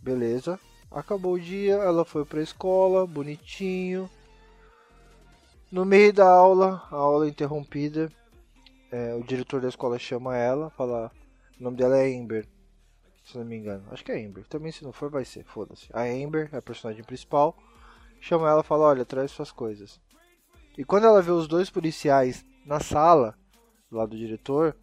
Beleza. 0.00 0.60
Acabou 0.90 1.34
o 1.34 1.40
dia, 1.40 1.74
ela 1.74 2.04
foi 2.04 2.24
pra 2.24 2.42
escola, 2.42 3.06
bonitinho. 3.06 4.08
No 5.70 5.84
meio 5.84 6.12
da 6.12 6.28
aula, 6.28 6.86
a 6.92 6.94
aula 6.94 7.28
interrompida, 7.28 8.08
é, 8.88 9.14
o 9.14 9.24
diretor 9.24 9.60
da 9.60 9.68
escola 9.68 9.98
chama 9.98 10.36
ela, 10.36 10.70
fala. 10.70 11.10
O 11.58 11.64
nome 11.64 11.76
dela 11.76 11.96
é 11.96 12.16
Amber, 12.16 12.46
se 13.24 13.36
não 13.36 13.44
me 13.44 13.56
engano. 13.56 13.84
Acho 13.90 14.04
que 14.04 14.12
é 14.12 14.24
Amber. 14.24 14.46
Também 14.46 14.70
se 14.70 14.84
não 14.84 14.92
for, 14.92 15.10
vai 15.10 15.24
ser. 15.24 15.44
Foda-se. 15.44 15.88
A 15.92 16.02
Amber 16.02 16.48
é 16.52 16.58
a 16.58 16.62
personagem 16.62 17.02
principal. 17.02 17.56
Chama 18.20 18.48
ela 18.48 18.60
e 18.60 18.64
fala: 18.64 18.84
Olha, 18.84 19.04
traz 19.04 19.32
suas 19.32 19.50
coisas. 19.50 20.00
E 20.78 20.84
quando 20.84 21.08
ela 21.08 21.20
vê 21.20 21.32
os 21.32 21.48
dois 21.48 21.68
policiais 21.68 22.44
na 22.64 22.78
sala, 22.78 23.36
lá 23.90 24.06
do 24.06 24.16
diretor, 24.16 24.76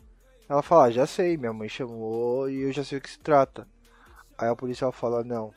ela 0.50 0.62
fala: 0.62 0.86
ah, 0.86 0.92
Já 0.92 1.08
sei, 1.08 1.38
minha 1.38 1.54
mãe 1.54 1.70
chamou 1.70 2.50
e 2.50 2.64
eu 2.64 2.74
já 2.74 2.84
sei 2.84 2.98
o 2.98 3.02
que 3.02 3.10
se 3.10 3.20
trata. 3.20 3.66
Aí 4.38 4.50
a 4.50 4.56
policial 4.56 4.92
fala: 4.92 5.24
Não, 5.24 5.54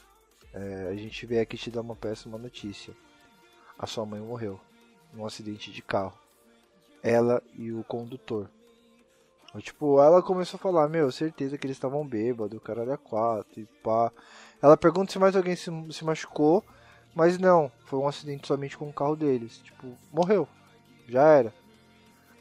é, 0.55 0.89
a 0.93 0.95
gente 0.95 1.27
veio 1.27 1.43
aqui 1.43 1.57
te 1.57 1.69
dar 1.69 1.81
uma 1.81 1.97
péssima 1.97 2.39
notícia. 2.39 2.95
A 3.77 3.87
sua 3.89 4.07
mãe 4.07 4.21
morreu 4.21 4.61
num 5.17 5.27
acidente 5.27 5.73
de 5.73 5.83
carro 5.83 6.17
ela 7.07 7.41
e 7.57 7.73
o 7.73 7.85
condutor. 7.85 8.51
Tipo, 9.59 10.03
ela 10.03 10.21
começou 10.21 10.59
a 10.59 10.61
falar, 10.61 10.89
meu, 10.89 11.11
certeza 11.11 11.57
que 11.57 11.67
eles 11.67 11.77
estavam 11.77 12.07
bêbados, 12.07 12.59
o 12.59 12.61
cara 12.61 12.83
era 12.83 12.99
quatro 12.99 13.61
e 13.61 13.65
pá. 13.83 14.13
Ela 14.61 14.77
pergunta 14.77 15.13
se 15.13 15.19
mais 15.19 15.35
alguém 15.35 15.57
se, 15.57 15.71
se 15.93 16.05
machucou, 16.05 16.63
mas 17.15 17.39
não, 17.39 17.73
foi 17.87 17.99
um 17.99 18.09
acidente 18.09 18.47
somente 18.47 18.77
com 18.77 18.89
o 18.89 18.93
carro 18.93 19.17
deles. 19.17 19.59
Tipo, 19.59 19.87
morreu. 20.13 20.47
Já 21.09 21.23
era. 21.23 21.55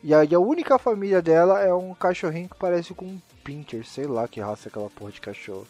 E 0.04 0.14
aí 0.14 0.36
a 0.36 0.40
única 0.40 0.78
família 0.78 1.22
dela 1.22 1.62
é 1.62 1.74
um 1.74 1.94
cachorrinho 1.94 2.50
que 2.50 2.58
parece 2.58 2.94
com 2.94 3.06
um 3.06 3.22
pincher, 3.44 3.86
sei 3.86 4.08
lá 4.08 4.28
que 4.28 4.42
raça 4.42 4.68
é 4.68 4.70
aquela 4.70 4.90
porra 4.90 5.12
de 5.12 5.22
cachorro. 5.22 5.68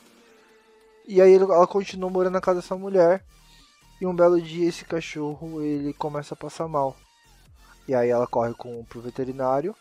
E 1.08 1.22
aí 1.22 1.36
ela 1.36 1.68
continua 1.68 2.10
morando 2.10 2.34
na 2.34 2.42
casa 2.42 2.60
dessa 2.60 2.76
mulher. 2.76 3.24
E 4.00 4.06
um 4.06 4.16
belo 4.16 4.42
dia 4.42 4.68
esse 4.68 4.84
cachorro 4.84 5.62
ele 5.62 5.94
começa 5.94 6.34
a 6.34 6.38
passar 6.38 6.68
mal. 6.68 6.96
E 7.88 7.94
aí 7.94 8.10
ela 8.10 8.28
corre 8.28 8.54
com, 8.54 8.84
pro 8.86 9.02
veterinário. 9.02 9.76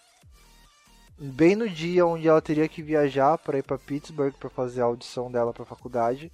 Bem 1.18 1.54
no 1.56 1.68
dia 1.68 2.06
onde 2.06 2.28
ela 2.28 2.42
teria 2.42 2.68
que 2.68 2.83
viajar 2.83 3.38
para 3.38 3.59
ir 3.59 3.62
para 3.62 3.78
Pittsburgh 3.78 4.35
para 4.35 4.50
fazer 4.50 4.83
a 4.83 4.85
audição 4.85 5.30
dela 5.30 5.52
para 5.52 5.64
faculdade. 5.64 6.30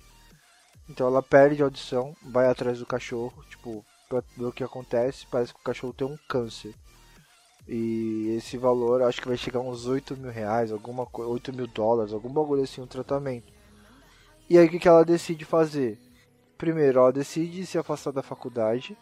Então 0.89 1.07
ela 1.07 1.23
perde 1.23 1.63
a 1.63 1.67
audição, 1.67 2.17
vai 2.23 2.49
atrás 2.49 2.79
do 2.79 2.87
cachorro, 2.87 3.45
tipo, 3.49 3.85
pra 4.09 4.23
ver 4.37 4.47
o 4.47 4.53
que 4.53 4.65
acontece. 4.65 5.27
Parece 5.31 5.55
que 5.55 5.61
o 5.61 5.65
cachorro 5.65 5.93
tem 5.93 6.07
um 6.07 6.19
câncer. 6.29 6.75
E 7.69 8.35
esse 8.37 8.57
valor 8.57 9.03
acho 9.03 9.21
que 9.21 9.29
vai 9.29 9.37
chegar 9.37 9.61
uns 9.61 9.87
8 9.87 10.17
mil 10.17 10.31
reais, 10.31 10.73
alguma 10.73 11.07
coisa, 11.07 11.31
8 11.31 11.53
mil 11.53 11.67
dólares, 11.69 12.13
algum 12.13 12.29
bagulho 12.29 12.63
assim, 12.63 12.81
um 12.81 12.87
tratamento. 12.87 13.53
E 14.49 14.59
aí 14.59 14.67
o 14.67 14.69
que, 14.69 14.81
que 14.81 14.89
ela 14.89 15.05
decide 15.05 15.45
fazer? 15.45 15.97
Primeiro, 16.61 17.00
ela 17.00 17.12
decide 17.12 17.67
se 17.67 17.76
afastar 17.76 18.12
da 18.12 18.23
faculdade, 18.23 18.97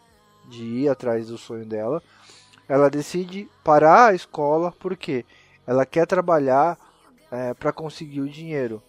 de 0.47 0.63
ir 0.63 0.89
atrás 0.89 1.27
do 1.27 1.37
sonho 1.37 1.65
dela 1.65 2.01
ela 2.69 2.87
decide 2.87 3.49
parar 3.63 4.09
a 4.09 4.13
escola 4.13 4.71
porque 4.79 5.25
ela 5.65 5.87
quer 5.87 6.05
trabalhar 6.05 6.77
é, 7.31 7.55
para 7.55 7.73
conseguir 7.73 8.21
o 8.21 8.29
dinheiro. 8.29 8.81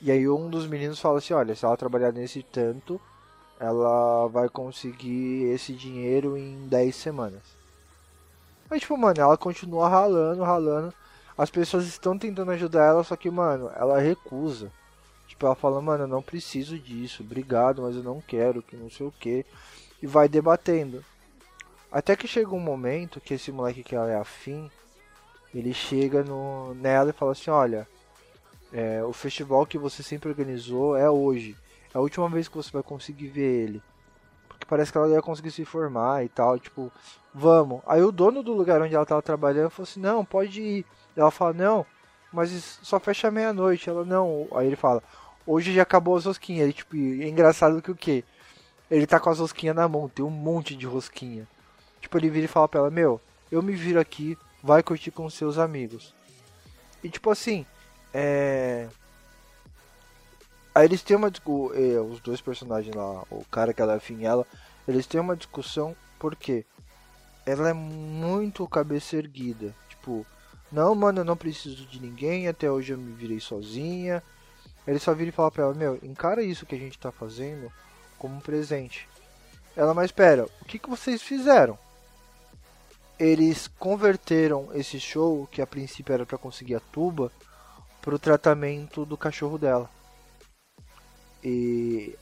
E 0.00 0.10
aí 0.10 0.26
um 0.26 0.48
dos 0.48 0.66
meninos 0.66 0.98
fala 0.98 1.18
assim, 1.18 1.34
olha, 1.34 1.54
se 1.54 1.64
ela 1.64 1.76
trabalhar 1.76 2.10
nesse 2.10 2.42
tanto, 2.42 2.98
ela 3.60 4.26
vai 4.28 4.48
conseguir 4.48 5.44
esse 5.52 5.74
dinheiro 5.74 6.38
em 6.38 6.66
10 6.68 6.96
semanas. 6.96 7.42
Mas 8.70 8.80
tipo, 8.80 8.96
mano, 8.96 9.20
ela 9.20 9.36
continua 9.36 9.88
ralando, 9.88 10.42
ralando. 10.42 10.94
As 11.36 11.50
pessoas 11.50 11.86
estão 11.86 12.18
tentando 12.18 12.50
ajudar 12.52 12.86
ela, 12.86 13.04
só 13.04 13.14
que, 13.14 13.30
mano, 13.30 13.70
ela 13.76 14.00
recusa. 14.00 14.72
Tipo, 15.38 15.46
ela 15.46 15.54
fala, 15.54 15.80
mano, 15.80 16.02
eu 16.02 16.08
não 16.08 16.20
preciso 16.20 16.76
disso, 16.76 17.22
obrigado, 17.22 17.82
mas 17.82 17.94
eu 17.94 18.02
não 18.02 18.20
quero, 18.20 18.60
que 18.60 18.74
não 18.74 18.90
sei 18.90 19.06
o 19.06 19.12
que. 19.12 19.46
E 20.02 20.06
vai 20.06 20.28
debatendo. 20.28 21.04
Até 21.92 22.16
que 22.16 22.26
chega 22.26 22.52
um 22.56 22.58
momento 22.58 23.20
que 23.20 23.34
esse 23.34 23.52
moleque 23.52 23.84
que 23.84 23.94
ela 23.94 24.10
é 24.10 24.16
afim, 24.16 24.68
ele 25.54 25.72
chega 25.72 26.24
no, 26.24 26.74
nela 26.74 27.10
e 27.10 27.12
fala 27.12 27.30
assim, 27.30 27.52
olha, 27.52 27.86
é, 28.72 29.04
o 29.04 29.12
festival 29.12 29.64
que 29.64 29.78
você 29.78 30.02
sempre 30.02 30.28
organizou 30.28 30.96
é 30.96 31.08
hoje. 31.08 31.56
É 31.94 31.98
a 31.98 32.00
última 32.00 32.28
vez 32.28 32.48
que 32.48 32.56
você 32.56 32.72
vai 32.72 32.82
conseguir 32.82 33.28
ver 33.28 33.62
ele. 33.62 33.82
Porque 34.48 34.66
parece 34.66 34.90
que 34.90 34.98
ela 34.98 35.08
ia 35.08 35.22
conseguir 35.22 35.52
se 35.52 35.64
formar 35.64 36.24
e 36.24 36.28
tal, 36.28 36.58
tipo, 36.58 36.90
vamos. 37.32 37.80
Aí 37.86 38.02
o 38.02 38.10
dono 38.10 38.42
do 38.42 38.52
lugar 38.52 38.82
onde 38.82 38.96
ela 38.96 39.06
tava 39.06 39.22
trabalhando 39.22 39.70
falou 39.70 39.88
assim, 39.88 40.00
não, 40.00 40.24
pode 40.24 40.60
ir. 40.60 40.86
Ela 41.16 41.30
fala, 41.30 41.52
não, 41.52 41.86
mas 42.32 42.80
só 42.82 42.98
fecha 42.98 43.30
meia-noite. 43.30 43.88
Ela, 43.88 44.04
não. 44.04 44.48
Aí 44.52 44.66
ele 44.66 44.74
fala, 44.74 45.00
hoje 45.48 45.72
já 45.72 45.82
acabou 45.82 46.16
as 46.16 46.26
rosquinhas. 46.26 46.64
Ele, 46.64 46.72
tipo, 46.74 46.94
é 46.94 47.26
engraçado 47.26 47.80
que 47.80 47.90
o 47.90 47.96
quê? 47.96 48.22
Ele 48.90 49.06
tá 49.06 49.18
com 49.18 49.30
as 49.30 49.38
rosquinhas 49.38 49.74
na 49.74 49.88
mão, 49.88 50.08
tem 50.08 50.24
um 50.24 50.30
monte 50.30 50.76
de 50.76 50.86
rosquinha. 50.86 51.48
Tipo, 52.00 52.18
ele 52.18 52.30
vira 52.30 52.44
e 52.44 52.48
fala 52.48 52.68
pra 52.68 52.80
ela, 52.80 52.90
meu, 52.90 53.20
eu 53.50 53.62
me 53.62 53.74
viro 53.74 53.98
aqui, 53.98 54.36
vai 54.62 54.82
curtir 54.82 55.10
com 55.10 55.28
seus 55.30 55.58
amigos. 55.58 56.14
E 57.02 57.08
tipo 57.08 57.30
assim, 57.30 57.64
é. 58.12 58.88
Aí 60.74 60.84
eles 60.84 61.02
têm 61.02 61.16
uma 61.16 61.30
discussão, 61.30 61.74
é, 61.74 62.00
os 62.00 62.20
dois 62.20 62.40
personagens 62.40 62.94
lá, 62.94 63.24
o 63.30 63.44
cara 63.50 63.72
que 63.72 63.82
ela 63.82 63.94
é 63.94 64.00
ela, 64.24 64.46
eles 64.86 65.06
têm 65.06 65.20
uma 65.20 65.36
discussão 65.36 65.96
porque 66.18 66.64
ela 67.44 67.70
é 67.70 67.72
muito 67.72 68.66
cabeça 68.68 69.16
erguida. 69.16 69.74
Tipo, 69.88 70.24
não, 70.70 70.94
mano, 70.94 71.20
eu 71.20 71.24
não 71.24 71.36
preciso 71.36 71.84
de 71.86 72.00
ninguém, 72.00 72.46
até 72.46 72.70
hoje 72.70 72.92
eu 72.92 72.98
me 72.98 73.12
virei 73.12 73.40
sozinha. 73.40 74.22
Ele 74.88 74.98
só 74.98 75.14
vira 75.14 75.28
e 75.28 75.32
fala 75.32 75.50
pra 75.50 75.64
ela, 75.64 75.74
meu, 75.74 75.98
encara 76.02 76.42
isso 76.42 76.66
que 76.66 76.74
a 76.74 76.78
gente 76.78 76.98
tá 76.98 77.12
fazendo 77.12 77.70
como 78.18 78.34
um 78.34 78.40
presente. 78.40 79.08
Ela, 79.76 79.94
mas 79.94 80.06
espera, 80.06 80.46
o 80.60 80.64
que, 80.64 80.78
que 80.78 80.90
vocês 80.90 81.22
fizeram? 81.22 81.78
eles 83.18 83.66
converteram 83.66 84.68
esse 84.72 85.00
show, 85.00 85.48
que 85.50 85.60
a 85.60 85.66
princípio 85.66 86.12
era 86.12 86.24
para 86.24 86.38
conseguir 86.38 86.76
a 86.76 86.80
tuba, 86.80 87.32
para 88.00 88.14
o 88.14 88.18
tratamento 88.18 89.04
do 89.04 89.16
cachorro 89.16 89.58
dela. 89.58 89.90
E 91.42 92.16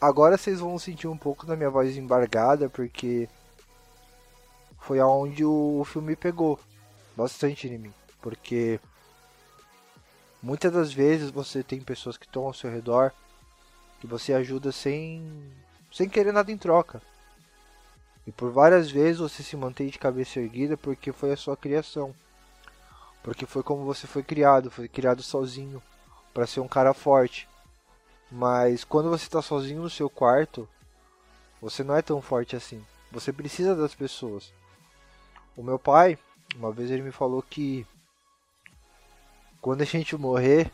agora 0.00 0.36
vocês 0.36 0.60
vão 0.60 0.78
sentir 0.78 1.08
um 1.08 1.16
pouco 1.16 1.46
da 1.46 1.56
minha 1.56 1.70
voz 1.70 1.96
embargada, 1.96 2.68
porque 2.68 3.28
foi 4.78 5.00
aonde 5.00 5.44
o 5.44 5.82
filme 5.86 6.14
pegou 6.14 6.60
bastante 7.16 7.66
em 7.66 7.78
mim. 7.78 7.94
Porque 8.20 8.78
muitas 10.42 10.72
das 10.72 10.92
vezes 10.92 11.30
você 11.30 11.62
tem 11.62 11.80
pessoas 11.80 12.16
que 12.16 12.26
estão 12.26 12.44
ao 12.44 12.54
seu 12.54 12.70
redor 12.70 13.12
que 14.00 14.06
você 14.06 14.32
ajuda 14.32 14.70
sem, 14.72 15.52
sem 15.92 16.08
querer 16.08 16.32
nada 16.32 16.52
em 16.52 16.58
troca. 16.58 17.02
E 18.26 18.32
por 18.32 18.50
várias 18.50 18.90
vezes 18.90 19.20
você 19.20 19.42
se 19.42 19.56
mantém 19.56 19.88
de 19.88 19.98
cabeça 19.98 20.40
erguida 20.40 20.76
porque 20.76 21.12
foi 21.12 21.32
a 21.32 21.36
sua 21.36 21.56
criação. 21.56 22.14
Porque 23.22 23.46
foi 23.46 23.62
como 23.62 23.84
você 23.84 24.06
foi 24.06 24.22
criado, 24.22 24.70
foi 24.70 24.88
criado 24.88 25.22
sozinho 25.22 25.82
para 26.34 26.46
ser 26.46 26.60
um 26.60 26.68
cara 26.68 26.92
forte. 26.92 27.48
Mas 28.30 28.84
quando 28.84 29.08
você 29.08 29.24
está 29.24 29.40
sozinho 29.40 29.82
no 29.82 29.90
seu 29.90 30.10
quarto, 30.10 30.68
você 31.60 31.82
não 31.84 31.96
é 31.96 32.02
tão 32.02 32.20
forte 32.20 32.56
assim. 32.56 32.84
Você 33.12 33.32
precisa 33.32 33.74
das 33.74 33.94
pessoas. 33.94 34.52
O 35.56 35.62
meu 35.62 35.78
pai, 35.78 36.18
uma 36.56 36.72
vez 36.72 36.90
ele 36.90 37.02
me 37.02 37.12
falou 37.12 37.42
que 37.42 37.86
quando 39.66 39.82
a 39.82 39.84
gente 39.84 40.16
morrer, 40.16 40.70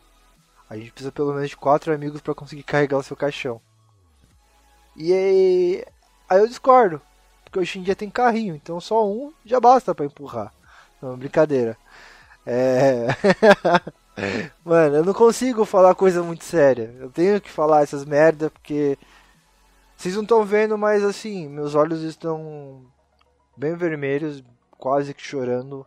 a 0.68 0.76
gente 0.76 0.92
precisa 0.92 1.10
pelo 1.10 1.32
menos 1.32 1.48
de 1.48 1.56
quatro 1.56 1.94
amigos 1.94 2.20
para 2.20 2.34
conseguir 2.34 2.62
carregar 2.62 2.98
o 2.98 3.02
seu 3.02 3.16
caixão. 3.16 3.58
E 4.94 5.10
aí, 5.10 5.84
aí 6.28 6.38
eu 6.38 6.46
discordo, 6.46 7.00
porque 7.42 7.58
hoje 7.58 7.78
em 7.78 7.82
dia 7.82 7.96
tem 7.96 8.10
carrinho, 8.10 8.54
então 8.54 8.78
só 8.82 9.08
um 9.08 9.32
já 9.46 9.58
basta 9.58 9.94
para 9.94 10.04
empurrar. 10.04 10.52
Não, 11.00 11.16
brincadeira. 11.16 11.74
É... 12.44 13.06
Mano, 14.62 14.96
eu 14.96 15.04
não 15.06 15.14
consigo 15.14 15.64
falar 15.64 15.94
coisa 15.94 16.22
muito 16.22 16.44
séria. 16.44 16.94
Eu 17.00 17.08
tenho 17.08 17.40
que 17.40 17.50
falar 17.50 17.84
essas 17.84 18.04
merda 18.04 18.50
porque 18.50 18.98
vocês 19.96 20.14
não 20.16 20.22
estão 20.22 20.44
vendo, 20.44 20.76
mas 20.76 21.02
assim, 21.02 21.48
meus 21.48 21.74
olhos 21.74 22.02
estão 22.02 22.84
bem 23.56 23.74
vermelhos, 23.74 24.44
quase 24.72 25.14
que 25.14 25.22
chorando. 25.22 25.86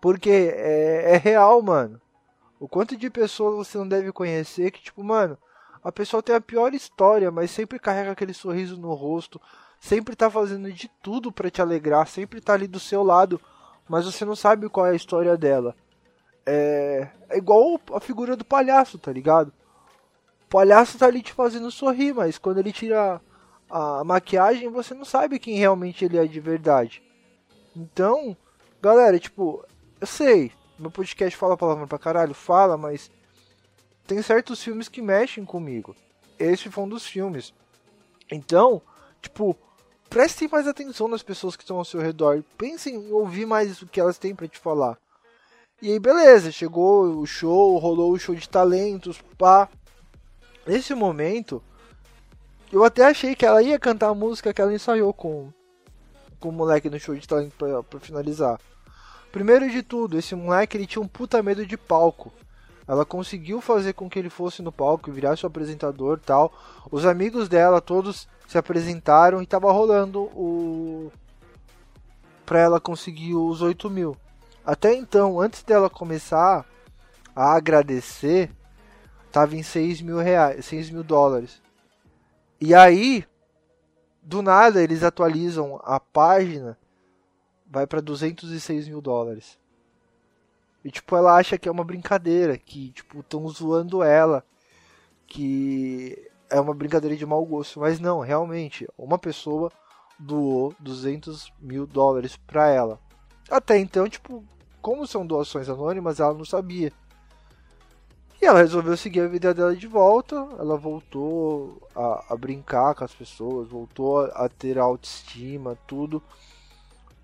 Porque 0.00 0.30
é, 0.30 1.14
é 1.14 1.16
real, 1.16 1.60
mano. 1.62 2.00
O 2.60 2.68
quanto 2.68 2.96
de 2.96 3.08
pessoas 3.08 3.68
você 3.68 3.78
não 3.78 3.86
deve 3.86 4.12
conhecer 4.12 4.70
que, 4.70 4.82
tipo, 4.82 5.02
mano, 5.02 5.38
a 5.82 5.92
pessoa 5.92 6.22
tem 6.22 6.34
a 6.34 6.40
pior 6.40 6.74
história, 6.74 7.30
mas 7.30 7.50
sempre 7.50 7.78
carrega 7.78 8.10
aquele 8.10 8.34
sorriso 8.34 8.76
no 8.76 8.92
rosto, 8.94 9.40
sempre 9.80 10.16
tá 10.16 10.28
fazendo 10.28 10.72
de 10.72 10.88
tudo 11.02 11.30
para 11.30 11.50
te 11.50 11.62
alegrar, 11.62 12.06
sempre 12.06 12.40
tá 12.40 12.54
ali 12.54 12.66
do 12.66 12.80
seu 12.80 13.02
lado, 13.02 13.40
mas 13.88 14.04
você 14.04 14.24
não 14.24 14.34
sabe 14.34 14.68
qual 14.68 14.86
é 14.86 14.90
a 14.90 14.96
história 14.96 15.36
dela. 15.36 15.74
É, 16.44 17.08
é 17.28 17.38
igual 17.38 17.80
a 17.92 18.00
figura 18.00 18.36
do 18.36 18.44
palhaço, 18.44 18.98
tá 18.98 19.12
ligado? 19.12 19.52
O 20.46 20.48
palhaço 20.50 20.98
tá 20.98 21.06
ali 21.06 21.22
te 21.22 21.32
fazendo 21.32 21.70
sorrir, 21.70 22.12
mas 22.12 22.38
quando 22.38 22.58
ele 22.58 22.72
tira 22.72 23.20
a 23.70 24.02
maquiagem, 24.02 24.68
você 24.68 24.94
não 24.94 25.04
sabe 25.04 25.38
quem 25.38 25.56
realmente 25.56 26.04
ele 26.04 26.18
é 26.18 26.26
de 26.26 26.40
verdade. 26.40 27.02
Então, 27.76 28.36
galera, 28.80 29.18
tipo, 29.18 29.64
eu 30.00 30.06
sei, 30.06 30.52
meu 30.78 30.90
podcast 30.90 31.36
fala 31.36 31.56
palavra 31.56 31.86
pra 31.86 31.98
caralho, 31.98 32.34
fala, 32.34 32.76
mas 32.76 33.10
tem 34.06 34.22
certos 34.22 34.62
filmes 34.62 34.88
que 34.88 35.02
mexem 35.02 35.44
comigo. 35.44 35.94
Esse 36.38 36.70
foi 36.70 36.84
um 36.84 36.88
dos 36.88 37.04
filmes. 37.04 37.52
Então, 38.30 38.80
tipo, 39.20 39.56
prestem 40.08 40.48
mais 40.48 40.66
atenção 40.66 41.08
nas 41.08 41.22
pessoas 41.22 41.56
que 41.56 41.62
estão 41.62 41.78
ao 41.78 41.84
seu 41.84 42.00
redor. 42.00 42.44
Pensem 42.56 42.94
em 42.94 43.12
ouvir 43.12 43.44
mais 43.44 43.82
o 43.82 43.86
que 43.86 44.00
elas 44.00 44.18
têm 44.18 44.34
para 44.34 44.48
te 44.48 44.58
falar. 44.58 44.96
E 45.82 45.92
aí, 45.92 45.98
beleza, 45.98 46.50
chegou 46.50 47.20
o 47.20 47.26
show, 47.26 47.76
rolou 47.78 48.12
o 48.12 48.18
show 48.18 48.34
de 48.34 48.48
talentos, 48.48 49.20
pá. 49.36 49.68
Nesse 50.66 50.94
momento, 50.94 51.62
eu 52.72 52.84
até 52.84 53.04
achei 53.04 53.34
que 53.34 53.46
ela 53.46 53.62
ia 53.62 53.78
cantar 53.78 54.08
a 54.08 54.14
música 54.14 54.52
que 54.52 54.60
ela 54.60 54.74
ensaiou 54.74 55.12
com, 55.12 55.52
com 56.38 56.48
o 56.50 56.52
moleque 56.52 56.90
no 56.90 56.98
show 57.00 57.14
de 57.14 57.26
talento 57.26 57.54
pra, 57.56 57.82
pra 57.82 58.00
finalizar. 58.00 58.60
Primeiro 59.30 59.70
de 59.70 59.82
tudo, 59.82 60.18
esse 60.18 60.34
moleque 60.34 60.76
ele 60.76 60.86
tinha 60.86 61.02
um 61.02 61.08
puta 61.08 61.42
medo 61.42 61.66
de 61.66 61.76
palco. 61.76 62.32
Ela 62.86 63.04
conseguiu 63.04 63.60
fazer 63.60 63.92
com 63.92 64.08
que 64.08 64.18
ele 64.18 64.30
fosse 64.30 64.62
no 64.62 64.72
palco, 64.72 65.12
virasse 65.12 65.44
o 65.44 65.46
apresentador 65.46 66.18
tal. 66.18 66.52
Os 66.90 67.04
amigos 67.04 67.46
dela 67.46 67.82
todos 67.82 68.26
se 68.46 68.56
apresentaram 68.56 69.42
e 69.42 69.46
tava 69.46 69.70
rolando 69.70 70.22
o. 70.22 71.12
pra 72.46 72.60
ela 72.60 72.80
conseguir 72.80 73.34
os 73.34 73.60
8 73.60 73.90
mil. 73.90 74.16
Até 74.64 74.94
então, 74.94 75.38
antes 75.38 75.62
dela 75.62 75.90
começar 75.90 76.64
a 77.36 77.54
agradecer, 77.54 78.50
tava 79.30 79.54
em 79.54 79.62
6 79.62 80.00
mil 80.00 80.16
reais, 80.18 80.64
6 80.64 80.90
mil 80.90 81.04
dólares. 81.04 81.60
E 82.58 82.74
aí, 82.74 83.24
do 84.22 84.40
nada, 84.40 84.82
eles 84.82 85.02
atualizam 85.02 85.78
a 85.84 86.00
página, 86.00 86.76
vai 87.70 87.86
para 87.86 88.00
206 88.00 88.88
mil 88.88 89.00
dólares. 89.00 89.58
E 90.84 90.90
tipo, 90.90 91.16
ela 91.16 91.36
acha 91.36 91.58
que 91.58 91.68
é 91.68 91.72
uma 91.72 91.84
brincadeira, 91.84 92.56
que 92.56 92.90
tipo, 92.92 93.20
estão 93.20 93.46
zoando 93.48 94.02
ela, 94.02 94.44
que 95.26 96.30
é 96.48 96.60
uma 96.60 96.74
brincadeira 96.74 97.16
de 97.16 97.26
mau 97.26 97.44
gosto. 97.44 97.80
Mas 97.80 98.00
não, 98.00 98.20
realmente, 98.20 98.86
uma 98.96 99.18
pessoa 99.18 99.70
doou 100.18 100.74
200 100.78 101.52
mil 101.60 101.86
dólares 101.86 102.36
para 102.36 102.68
ela. 102.68 102.98
Até 103.50 103.78
então, 103.78 104.08
tipo, 104.08 104.44
como 104.80 105.06
são 105.06 105.26
doações 105.26 105.68
anônimas, 105.68 106.20
ela 106.20 106.34
não 106.34 106.44
sabia. 106.44 106.92
E 108.40 108.44
ela 108.46 108.60
resolveu 108.60 108.96
seguir 108.96 109.20
a 109.20 109.28
vida 109.28 109.52
dela 109.52 109.74
de 109.74 109.86
volta. 109.86 110.36
Ela 110.58 110.76
voltou 110.76 111.82
a, 111.94 112.24
a 112.30 112.36
brincar 112.36 112.94
com 112.94 113.04
as 113.04 113.12
pessoas, 113.12 113.68
voltou 113.68 114.20
a, 114.20 114.26
a 114.44 114.48
ter 114.48 114.78
autoestima, 114.78 115.76
tudo. 115.86 116.22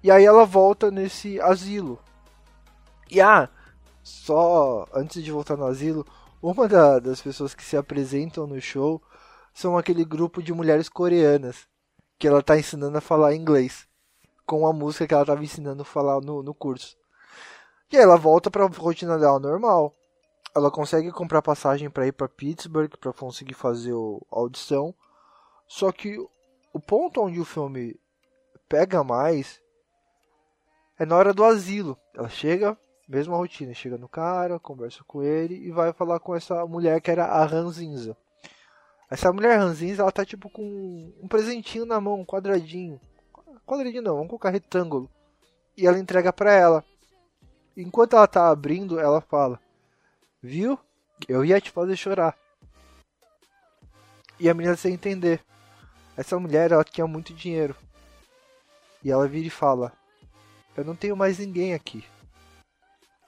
E 0.04 0.10
aí 0.10 0.24
ela 0.24 0.44
volta 0.44 0.88
nesse 0.88 1.40
asilo 1.40 1.98
e 3.10 3.20
ah, 3.20 3.48
só 4.02 4.86
antes 4.92 5.22
de 5.22 5.30
voltar 5.30 5.56
no 5.56 5.66
asilo, 5.66 6.06
uma 6.42 6.66
da, 6.66 6.98
das 6.98 7.20
pessoas 7.20 7.54
que 7.54 7.62
se 7.62 7.76
apresentam 7.76 8.46
no 8.46 8.60
show 8.60 9.00
são 9.52 9.78
aquele 9.78 10.04
grupo 10.04 10.42
de 10.42 10.52
mulheres 10.52 10.88
coreanas 10.88 11.68
que 12.18 12.26
ela 12.26 12.40
está 12.40 12.58
ensinando 12.58 12.98
a 12.98 13.00
falar 13.00 13.34
inglês 13.34 13.86
com 14.44 14.66
a 14.66 14.72
música 14.72 15.06
que 15.06 15.14
ela 15.14 15.22
estava 15.22 15.44
ensinando 15.44 15.82
a 15.82 15.86
falar 15.86 16.20
no, 16.20 16.42
no 16.42 16.52
curso. 16.52 16.96
E 17.92 17.96
aí 17.96 18.02
ela 18.02 18.16
volta 18.16 18.50
para 18.50 18.64
a 18.64 18.68
rotina 18.68 19.18
dela 19.18 19.38
normal. 19.38 19.94
Ela 20.56 20.70
consegue 20.70 21.10
comprar 21.12 21.40
passagem 21.40 21.88
para 21.88 22.06
ir 22.06 22.12
para 22.12 22.28
Pittsburgh 22.28 22.90
para 22.98 23.12
conseguir 23.12 23.54
fazer 23.54 23.92
a 23.92 24.38
audição. 24.38 24.94
Só 25.66 25.92
que 25.92 26.18
o 26.72 26.80
ponto 26.80 27.22
onde 27.22 27.40
o 27.40 27.44
filme 27.44 27.98
pega 28.68 29.04
mais 29.04 29.60
é 30.98 31.04
na 31.06 31.16
hora 31.16 31.32
do 31.32 31.44
asilo. 31.44 31.98
Ela 32.14 32.28
chega 32.28 32.76
Mesma 33.06 33.36
rotina, 33.36 33.74
chega 33.74 33.98
no 33.98 34.08
cara, 34.08 34.58
conversa 34.58 35.04
com 35.06 35.22
ele 35.22 35.54
e 35.54 35.70
vai 35.70 35.92
falar 35.92 36.18
com 36.20 36.34
essa 36.34 36.64
mulher 36.66 37.02
que 37.02 37.10
era 37.10 37.26
a 37.26 37.44
Ranzinza. 37.44 38.16
Essa 39.10 39.30
mulher 39.30 39.58
Ranzinza, 39.58 40.02
ela 40.02 40.10
tá 40.10 40.24
tipo 40.24 40.48
com 40.48 41.12
um 41.22 41.28
presentinho 41.28 41.84
na 41.84 42.00
mão, 42.00 42.20
um 42.20 42.24
quadradinho. 42.24 42.98
Quadradinho 43.66 44.02
não, 44.02 44.14
vamos 44.14 44.28
colocar 44.28 44.48
retângulo. 44.48 45.10
E 45.76 45.86
ela 45.86 45.98
entrega 45.98 46.32
para 46.32 46.52
ela. 46.52 46.84
Enquanto 47.76 48.16
ela 48.16 48.26
tá 48.26 48.48
abrindo, 48.48 48.98
ela 48.98 49.20
fala: 49.20 49.60
Viu? 50.42 50.78
Eu 51.28 51.44
ia 51.44 51.60
te 51.60 51.70
fazer 51.70 51.96
chorar. 51.96 52.36
E 54.40 54.48
a 54.48 54.54
menina 54.54 54.76
sem 54.76 54.94
entender. 54.94 55.44
Essa 56.16 56.38
mulher, 56.38 56.72
ela 56.72 56.84
tinha 56.84 57.06
muito 57.06 57.34
dinheiro. 57.34 57.76
E 59.02 59.10
ela 59.10 59.28
vira 59.28 59.46
e 59.46 59.50
fala: 59.50 59.92
Eu 60.76 60.84
não 60.84 60.96
tenho 60.96 61.16
mais 61.16 61.38
ninguém 61.38 61.74
aqui 61.74 62.04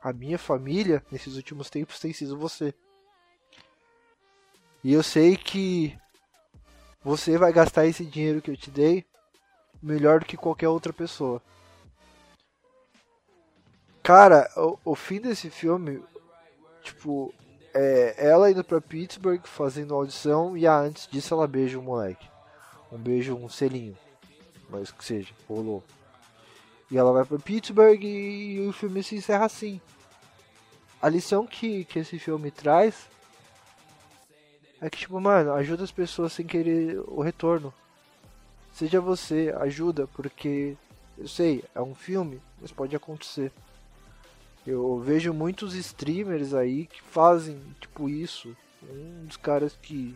a 0.07 0.13
minha 0.13 0.39
família 0.39 1.05
nesses 1.11 1.35
últimos 1.35 1.69
tempos 1.69 1.99
tem 1.99 2.13
sido 2.13 2.39
você. 2.39 2.73
E 4.85 4.93
eu 4.93 5.03
sei 5.03 5.37
que 5.37 5.99
você 7.03 7.37
vai 7.37 7.53
gastar 7.53 7.87
esse 7.87 8.05
dinheiro 8.05 8.41
que 8.41 8.53
eu 8.53 8.57
te 8.57 8.71
dei 8.71 9.05
melhor 9.83 10.21
do 10.21 10.27
que 10.27 10.37
qualquer 10.37 10.69
outra 10.69 10.93
pessoa. 10.93 11.43
Cara, 14.01 14.49
o, 14.57 14.79
o 14.93 14.95
fim 14.95 15.21
desse 15.21 15.51
filme, 15.51 16.01
tipo, 16.85 17.35
é 17.75 18.15
ela 18.29 18.49
indo 18.49 18.63
pra 18.63 18.81
Pittsburgh 18.81 19.45
fazendo 19.45 19.93
audição 19.93 20.57
e 20.57 20.69
a, 20.69 20.79
antes 20.79 21.09
disso 21.09 21.35
ela 21.35 21.49
beija 21.49 21.81
um 21.81 21.83
moleque. 21.83 22.31
Um 22.93 22.97
beijo, 22.99 23.35
um 23.35 23.49
selinho. 23.49 23.99
Mas 24.71 24.93
que 24.93 25.05
seja, 25.05 25.35
rolou. 25.49 25.83
E 26.91 26.97
ela 26.97 27.13
vai 27.13 27.25
pra 27.25 27.39
Pittsburgh 27.39 28.03
e 28.03 28.67
o 28.69 28.73
filme 28.73 29.03
se 29.03 29.17
encerra 29.17 29.47
assim 29.47 29.81
a 31.01 31.09
lição 31.09 31.47
que, 31.47 31.85
que 31.85 31.99
esse 31.99 32.19
filme 32.19 32.51
traz 32.51 33.09
é 34.81 34.91
que, 34.91 34.99
tipo, 34.99 35.21
mano, 35.21 35.53
ajuda 35.53 35.85
as 35.85 35.93
pessoas 35.93 36.33
sem 36.33 36.47
querer 36.47 36.99
o 37.07 37.21
retorno. 37.21 37.73
Seja 38.73 39.01
você, 39.01 39.55
ajuda, 39.59 40.07
porque 40.09 40.77
eu 41.17 41.29
sei, 41.29 41.65
é 41.75 41.81
um 41.81 41.95
filme, 41.95 42.43
mas 42.61 42.73
pode 42.73 42.95
acontecer. 42.95 43.53
Eu 44.67 44.99
vejo 44.99 45.33
muitos 45.33 45.75
streamers 45.75 46.53
aí 46.53 46.87
que 46.87 47.01
fazem, 47.03 47.59
tipo, 47.81 48.09
isso. 48.09 48.55
Um 48.83 49.27
dos 49.27 49.37
caras 49.37 49.79
que, 49.81 50.13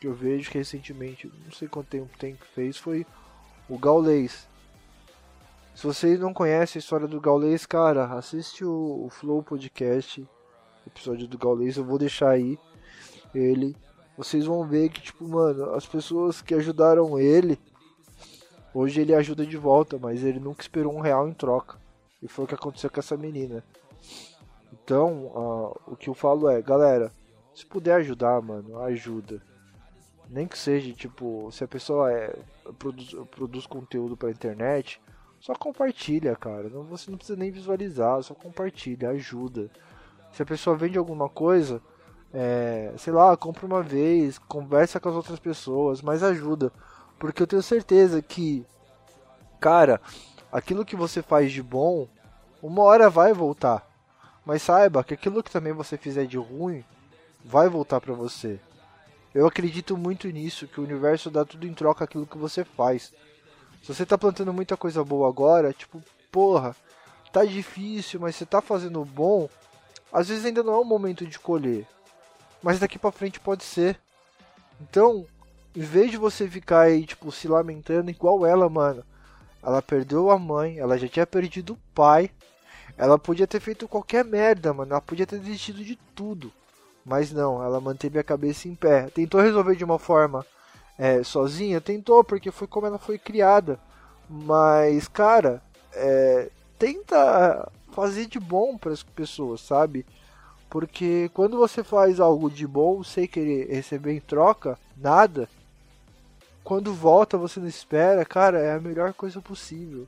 que 0.00 0.06
eu 0.06 0.14
vejo 0.14 0.50
que 0.50 0.58
recentemente, 0.58 1.30
não 1.44 1.52
sei 1.52 1.68
quanto 1.68 1.88
tempo 1.88 2.16
tem 2.16 2.34
que 2.34 2.46
fez, 2.46 2.76
foi 2.76 3.04
o 3.68 3.76
Gaulês. 3.76 4.46
Se 5.74 5.86
vocês 5.86 6.18
não 6.20 6.34
conhecem 6.34 6.78
a 6.78 6.82
história 6.82 7.06
do 7.06 7.20
Gaulês, 7.20 7.64
cara, 7.64 8.04
assiste 8.12 8.64
o, 8.64 9.04
o 9.06 9.08
Flow 9.08 9.42
Podcast, 9.42 10.26
episódio 10.86 11.26
do 11.26 11.38
Gaulês, 11.38 11.76
eu 11.76 11.84
vou 11.84 11.98
deixar 11.98 12.30
aí 12.30 12.58
ele. 13.34 13.76
Vocês 14.16 14.44
vão 14.44 14.66
ver 14.66 14.90
que, 14.90 15.00
tipo, 15.00 15.26
mano, 15.26 15.72
as 15.74 15.86
pessoas 15.86 16.42
que 16.42 16.54
ajudaram 16.54 17.18
ele, 17.18 17.58
hoje 18.74 19.00
ele 19.00 19.14
ajuda 19.14 19.46
de 19.46 19.56
volta, 19.56 19.98
mas 19.98 20.22
ele 20.22 20.38
nunca 20.38 20.60
esperou 20.60 20.94
um 20.94 21.00
real 21.00 21.28
em 21.28 21.32
troca. 21.32 21.78
E 22.22 22.28
foi 22.28 22.44
o 22.44 22.48
que 22.48 22.54
aconteceu 22.54 22.90
com 22.90 23.00
essa 23.00 23.16
menina. 23.16 23.64
Então, 24.72 25.26
uh, 25.26 25.80
o 25.86 25.96
que 25.96 26.08
eu 26.08 26.14
falo 26.14 26.48
é, 26.48 26.60
galera, 26.60 27.12
Se 27.54 27.64
puder 27.64 27.94
ajudar, 27.94 28.42
mano, 28.42 28.78
ajuda. 28.82 29.40
Nem 30.28 30.46
que 30.46 30.58
seja, 30.58 30.92
tipo, 30.92 31.50
se 31.50 31.64
a 31.64 31.68
pessoa 31.68 32.12
é, 32.12 32.36
produz, 32.78 33.14
produz 33.30 33.66
conteúdo 33.66 34.16
pra 34.16 34.30
internet, 34.30 35.00
só 35.40 35.54
compartilha, 35.54 36.36
cara. 36.36 36.68
Não, 36.68 36.84
você 36.84 37.10
não 37.10 37.16
precisa 37.16 37.38
nem 37.38 37.50
visualizar, 37.50 38.22
só 38.22 38.34
compartilha, 38.34 39.08
ajuda. 39.08 39.70
Se 40.32 40.42
a 40.42 40.46
pessoa 40.46 40.76
vende 40.76 40.98
alguma 40.98 41.28
coisa, 41.28 41.82
é, 42.32 42.92
sei 42.98 43.12
lá, 43.12 43.36
compra 43.36 43.66
uma 43.66 43.82
vez, 43.82 44.38
conversa 44.38 45.00
com 45.00 45.08
as 45.08 45.14
outras 45.14 45.38
pessoas, 45.38 46.02
mas 46.02 46.22
ajuda. 46.22 46.70
Porque 47.18 47.42
eu 47.42 47.46
tenho 47.46 47.62
certeza 47.62 48.20
que, 48.20 48.64
cara, 49.58 50.00
aquilo 50.52 50.84
que 50.84 50.94
você 50.94 51.22
faz 51.22 51.50
de 51.50 51.62
bom, 51.62 52.06
uma 52.62 52.82
hora 52.82 53.08
vai 53.08 53.32
voltar. 53.32 53.88
Mas 54.44 54.62
saiba 54.62 55.02
que 55.02 55.14
aquilo 55.14 55.42
que 55.42 55.50
também 55.50 55.72
você 55.72 55.96
fizer 55.96 56.26
de 56.26 56.36
ruim, 56.36 56.84
vai 57.44 57.68
voltar 57.68 58.00
para 58.00 58.12
você. 58.12 58.60
Eu 59.34 59.46
acredito 59.46 59.96
muito 59.96 60.28
nisso, 60.28 60.66
que 60.66 60.80
o 60.80 60.84
universo 60.84 61.30
dá 61.30 61.44
tudo 61.44 61.66
em 61.66 61.72
troca 61.72 62.04
aquilo 62.04 62.26
que 62.26 62.36
você 62.36 62.64
faz. 62.64 63.12
Se 63.82 63.94
você 63.94 64.04
tá 64.04 64.18
plantando 64.18 64.52
muita 64.52 64.76
coisa 64.76 65.02
boa 65.04 65.28
agora, 65.28 65.72
tipo, 65.72 66.02
porra, 66.30 66.76
tá 67.32 67.44
difícil, 67.44 68.20
mas 68.20 68.36
você 68.36 68.44
tá 68.44 68.60
fazendo 68.60 69.04
bom, 69.04 69.48
às 70.12 70.28
vezes 70.28 70.44
ainda 70.44 70.62
não 70.62 70.74
é 70.74 70.78
o 70.78 70.84
momento 70.84 71.26
de 71.26 71.38
colher. 71.38 71.86
Mas 72.62 72.78
daqui 72.78 72.98
para 72.98 73.12
frente 73.12 73.40
pode 73.40 73.64
ser. 73.64 73.98
Então, 74.80 75.26
em 75.74 75.80
vez 75.80 76.10
de 76.10 76.16
você 76.16 76.48
ficar 76.48 76.80
aí, 76.80 77.06
tipo, 77.06 77.32
se 77.32 77.48
lamentando 77.48 78.10
igual 78.10 78.44
ela, 78.44 78.68
mano, 78.68 79.04
ela 79.62 79.80
perdeu 79.80 80.30
a 80.30 80.38
mãe, 80.38 80.78
ela 80.78 80.98
já 80.98 81.08
tinha 81.08 81.26
perdido 81.26 81.74
o 81.74 81.94
pai. 81.94 82.30
Ela 82.98 83.18
podia 83.18 83.46
ter 83.46 83.60
feito 83.60 83.88
qualquer 83.88 84.24
merda, 84.24 84.74
mano. 84.74 84.92
Ela 84.92 85.00
podia 85.00 85.26
ter 85.26 85.38
desistido 85.38 85.82
de 85.84 85.96
tudo. 86.14 86.52
Mas 87.04 87.32
não, 87.32 87.62
ela 87.62 87.80
manteve 87.80 88.18
a 88.18 88.24
cabeça 88.24 88.68
em 88.68 88.74
pé. 88.74 89.08
Tentou 89.10 89.40
resolver 89.40 89.74
de 89.74 89.84
uma 89.84 89.98
forma 89.98 90.44
é, 91.00 91.24
sozinha? 91.24 91.80
Tentou, 91.80 92.22
porque 92.22 92.50
foi 92.50 92.66
como 92.66 92.86
ela 92.86 92.98
foi 92.98 93.18
criada. 93.18 93.80
Mas, 94.28 95.08
cara, 95.08 95.62
é, 95.94 96.50
tenta 96.78 97.72
fazer 97.90 98.26
de 98.26 98.38
bom 98.38 98.76
para 98.76 98.92
as 98.92 99.02
pessoas, 99.02 99.62
sabe? 99.62 100.04
Porque 100.68 101.30
quando 101.32 101.56
você 101.56 101.82
faz 101.82 102.20
algo 102.20 102.50
de 102.50 102.66
bom 102.66 103.02
sem 103.02 103.26
querer 103.26 103.68
receber 103.70 104.12
em 104.12 104.20
troca 104.20 104.78
nada, 104.94 105.48
quando 106.62 106.92
volta 106.92 107.38
você 107.38 107.58
não 107.58 107.66
espera, 107.66 108.22
cara, 108.26 108.60
é 108.60 108.74
a 108.74 108.80
melhor 108.80 109.14
coisa 109.14 109.40
possível. 109.40 110.06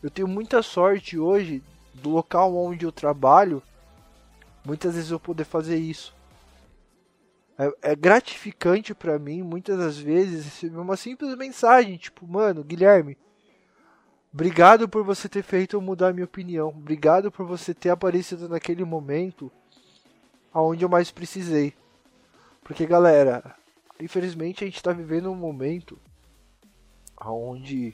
Eu 0.00 0.08
tenho 0.08 0.28
muita 0.28 0.62
sorte 0.62 1.18
hoje 1.18 1.62
do 1.92 2.10
local 2.10 2.56
onde 2.56 2.86
eu 2.86 2.92
trabalho 2.92 3.60
muitas 4.64 4.94
vezes 4.94 5.10
eu 5.10 5.18
poder 5.18 5.44
fazer 5.44 5.76
isso. 5.76 6.14
É, 7.60 7.92
é 7.92 7.94
gratificante 7.94 8.94
para 8.94 9.18
mim, 9.18 9.42
muitas 9.42 9.76
das 9.76 9.98
vezes, 9.98 10.46
receber 10.46 10.78
uma 10.78 10.96
simples 10.96 11.36
mensagem, 11.36 11.98
tipo, 11.98 12.26
mano, 12.26 12.64
Guilherme, 12.64 13.18
obrigado 14.32 14.88
por 14.88 15.04
você 15.04 15.28
ter 15.28 15.42
feito 15.42 15.76
eu 15.76 15.80
mudar 15.82 16.14
minha 16.14 16.24
opinião. 16.24 16.68
Obrigado 16.68 17.30
por 17.30 17.44
você 17.44 17.74
ter 17.74 17.90
aparecido 17.90 18.48
naquele 18.48 18.82
momento 18.82 19.52
aonde 20.54 20.86
eu 20.86 20.88
mais 20.88 21.10
precisei. 21.10 21.74
Porque, 22.64 22.86
galera, 22.86 23.54
infelizmente 24.00 24.64
a 24.64 24.66
gente 24.66 24.76
está 24.76 24.94
vivendo 24.94 25.30
um 25.30 25.36
momento 25.36 25.98
onde 27.22 27.92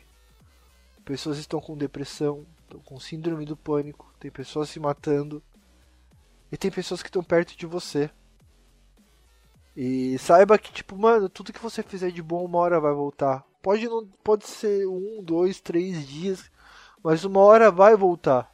pessoas 1.04 1.38
estão 1.38 1.60
com 1.60 1.76
depressão, 1.76 2.46
estão 2.62 2.78
com 2.78 3.00
síndrome 3.00 3.44
do 3.44 3.56
pânico, 3.56 4.14
tem 4.20 4.30
pessoas 4.30 4.68
se 4.68 4.78
matando, 4.78 5.42
e 6.52 6.56
tem 6.56 6.70
pessoas 6.70 7.02
que 7.02 7.08
estão 7.08 7.24
perto 7.24 7.56
de 7.56 7.66
você. 7.66 8.08
E 9.76 10.18
saiba 10.18 10.58
que, 10.58 10.72
tipo, 10.72 10.96
mano, 10.96 11.28
tudo 11.28 11.52
que 11.52 11.62
você 11.62 11.82
fizer 11.82 12.10
de 12.10 12.22
bom 12.22 12.44
uma 12.44 12.58
hora 12.58 12.80
vai 12.80 12.94
voltar. 12.94 13.44
Pode, 13.60 13.86
não, 13.86 14.06
pode 14.24 14.46
ser 14.46 14.86
um, 14.86 15.22
dois, 15.22 15.60
três 15.60 16.06
dias, 16.08 16.50
mas 17.02 17.24
uma 17.24 17.40
hora 17.40 17.70
vai 17.70 17.94
voltar. 17.94 18.50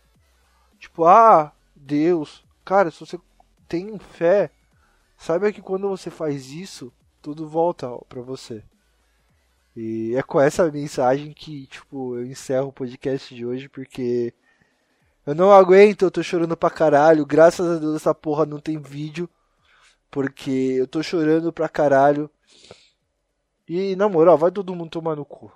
Tipo, 0.80 1.04
ah, 1.04 1.52
Deus. 1.76 2.42
Cara, 2.64 2.90
se 2.90 2.98
você 2.98 3.20
tem 3.68 3.96
fé, 3.98 4.50
saiba 5.16 5.52
que 5.52 5.62
quando 5.62 5.88
você 5.88 6.11
faz 6.11 6.50
isso, 6.50 6.92
tudo 7.20 7.48
volta 7.48 7.88
para 8.08 8.20
você. 8.20 8.64
E 9.76 10.14
é 10.16 10.22
com 10.22 10.40
essa 10.40 10.70
mensagem 10.70 11.32
que, 11.32 11.66
tipo, 11.66 12.16
eu 12.16 12.26
encerro 12.26 12.68
o 12.68 12.72
podcast 12.72 13.32
de 13.35 13.46
hoje, 13.46 13.68
porque 13.68 14.35
eu 15.24 15.35
não 15.37 15.52
aguento, 15.52 16.02
eu 16.02 16.11
tô 16.11 16.22
chorando 16.22 16.56
pra 16.56 16.68
caralho. 16.68 17.24
Graças 17.24 17.66
a 17.66 17.78
Deus 17.78 17.96
essa 17.96 18.12
porra 18.12 18.44
não 18.44 18.58
tem 18.58 18.78
vídeo. 18.78 19.28
Porque 20.12 20.51
eu 20.51 20.87
tô 20.87 21.03
chorando 21.03 21.51
pra 21.51 21.70
caralho. 21.70 22.31
E 23.66 23.96
na 23.96 24.11
moral, 24.11 24.37
vai 24.37 24.53
todo 24.53 24.75
mundo 24.75 24.90
tomar 24.90 25.16
no 25.16 25.25
cu. 25.25 25.51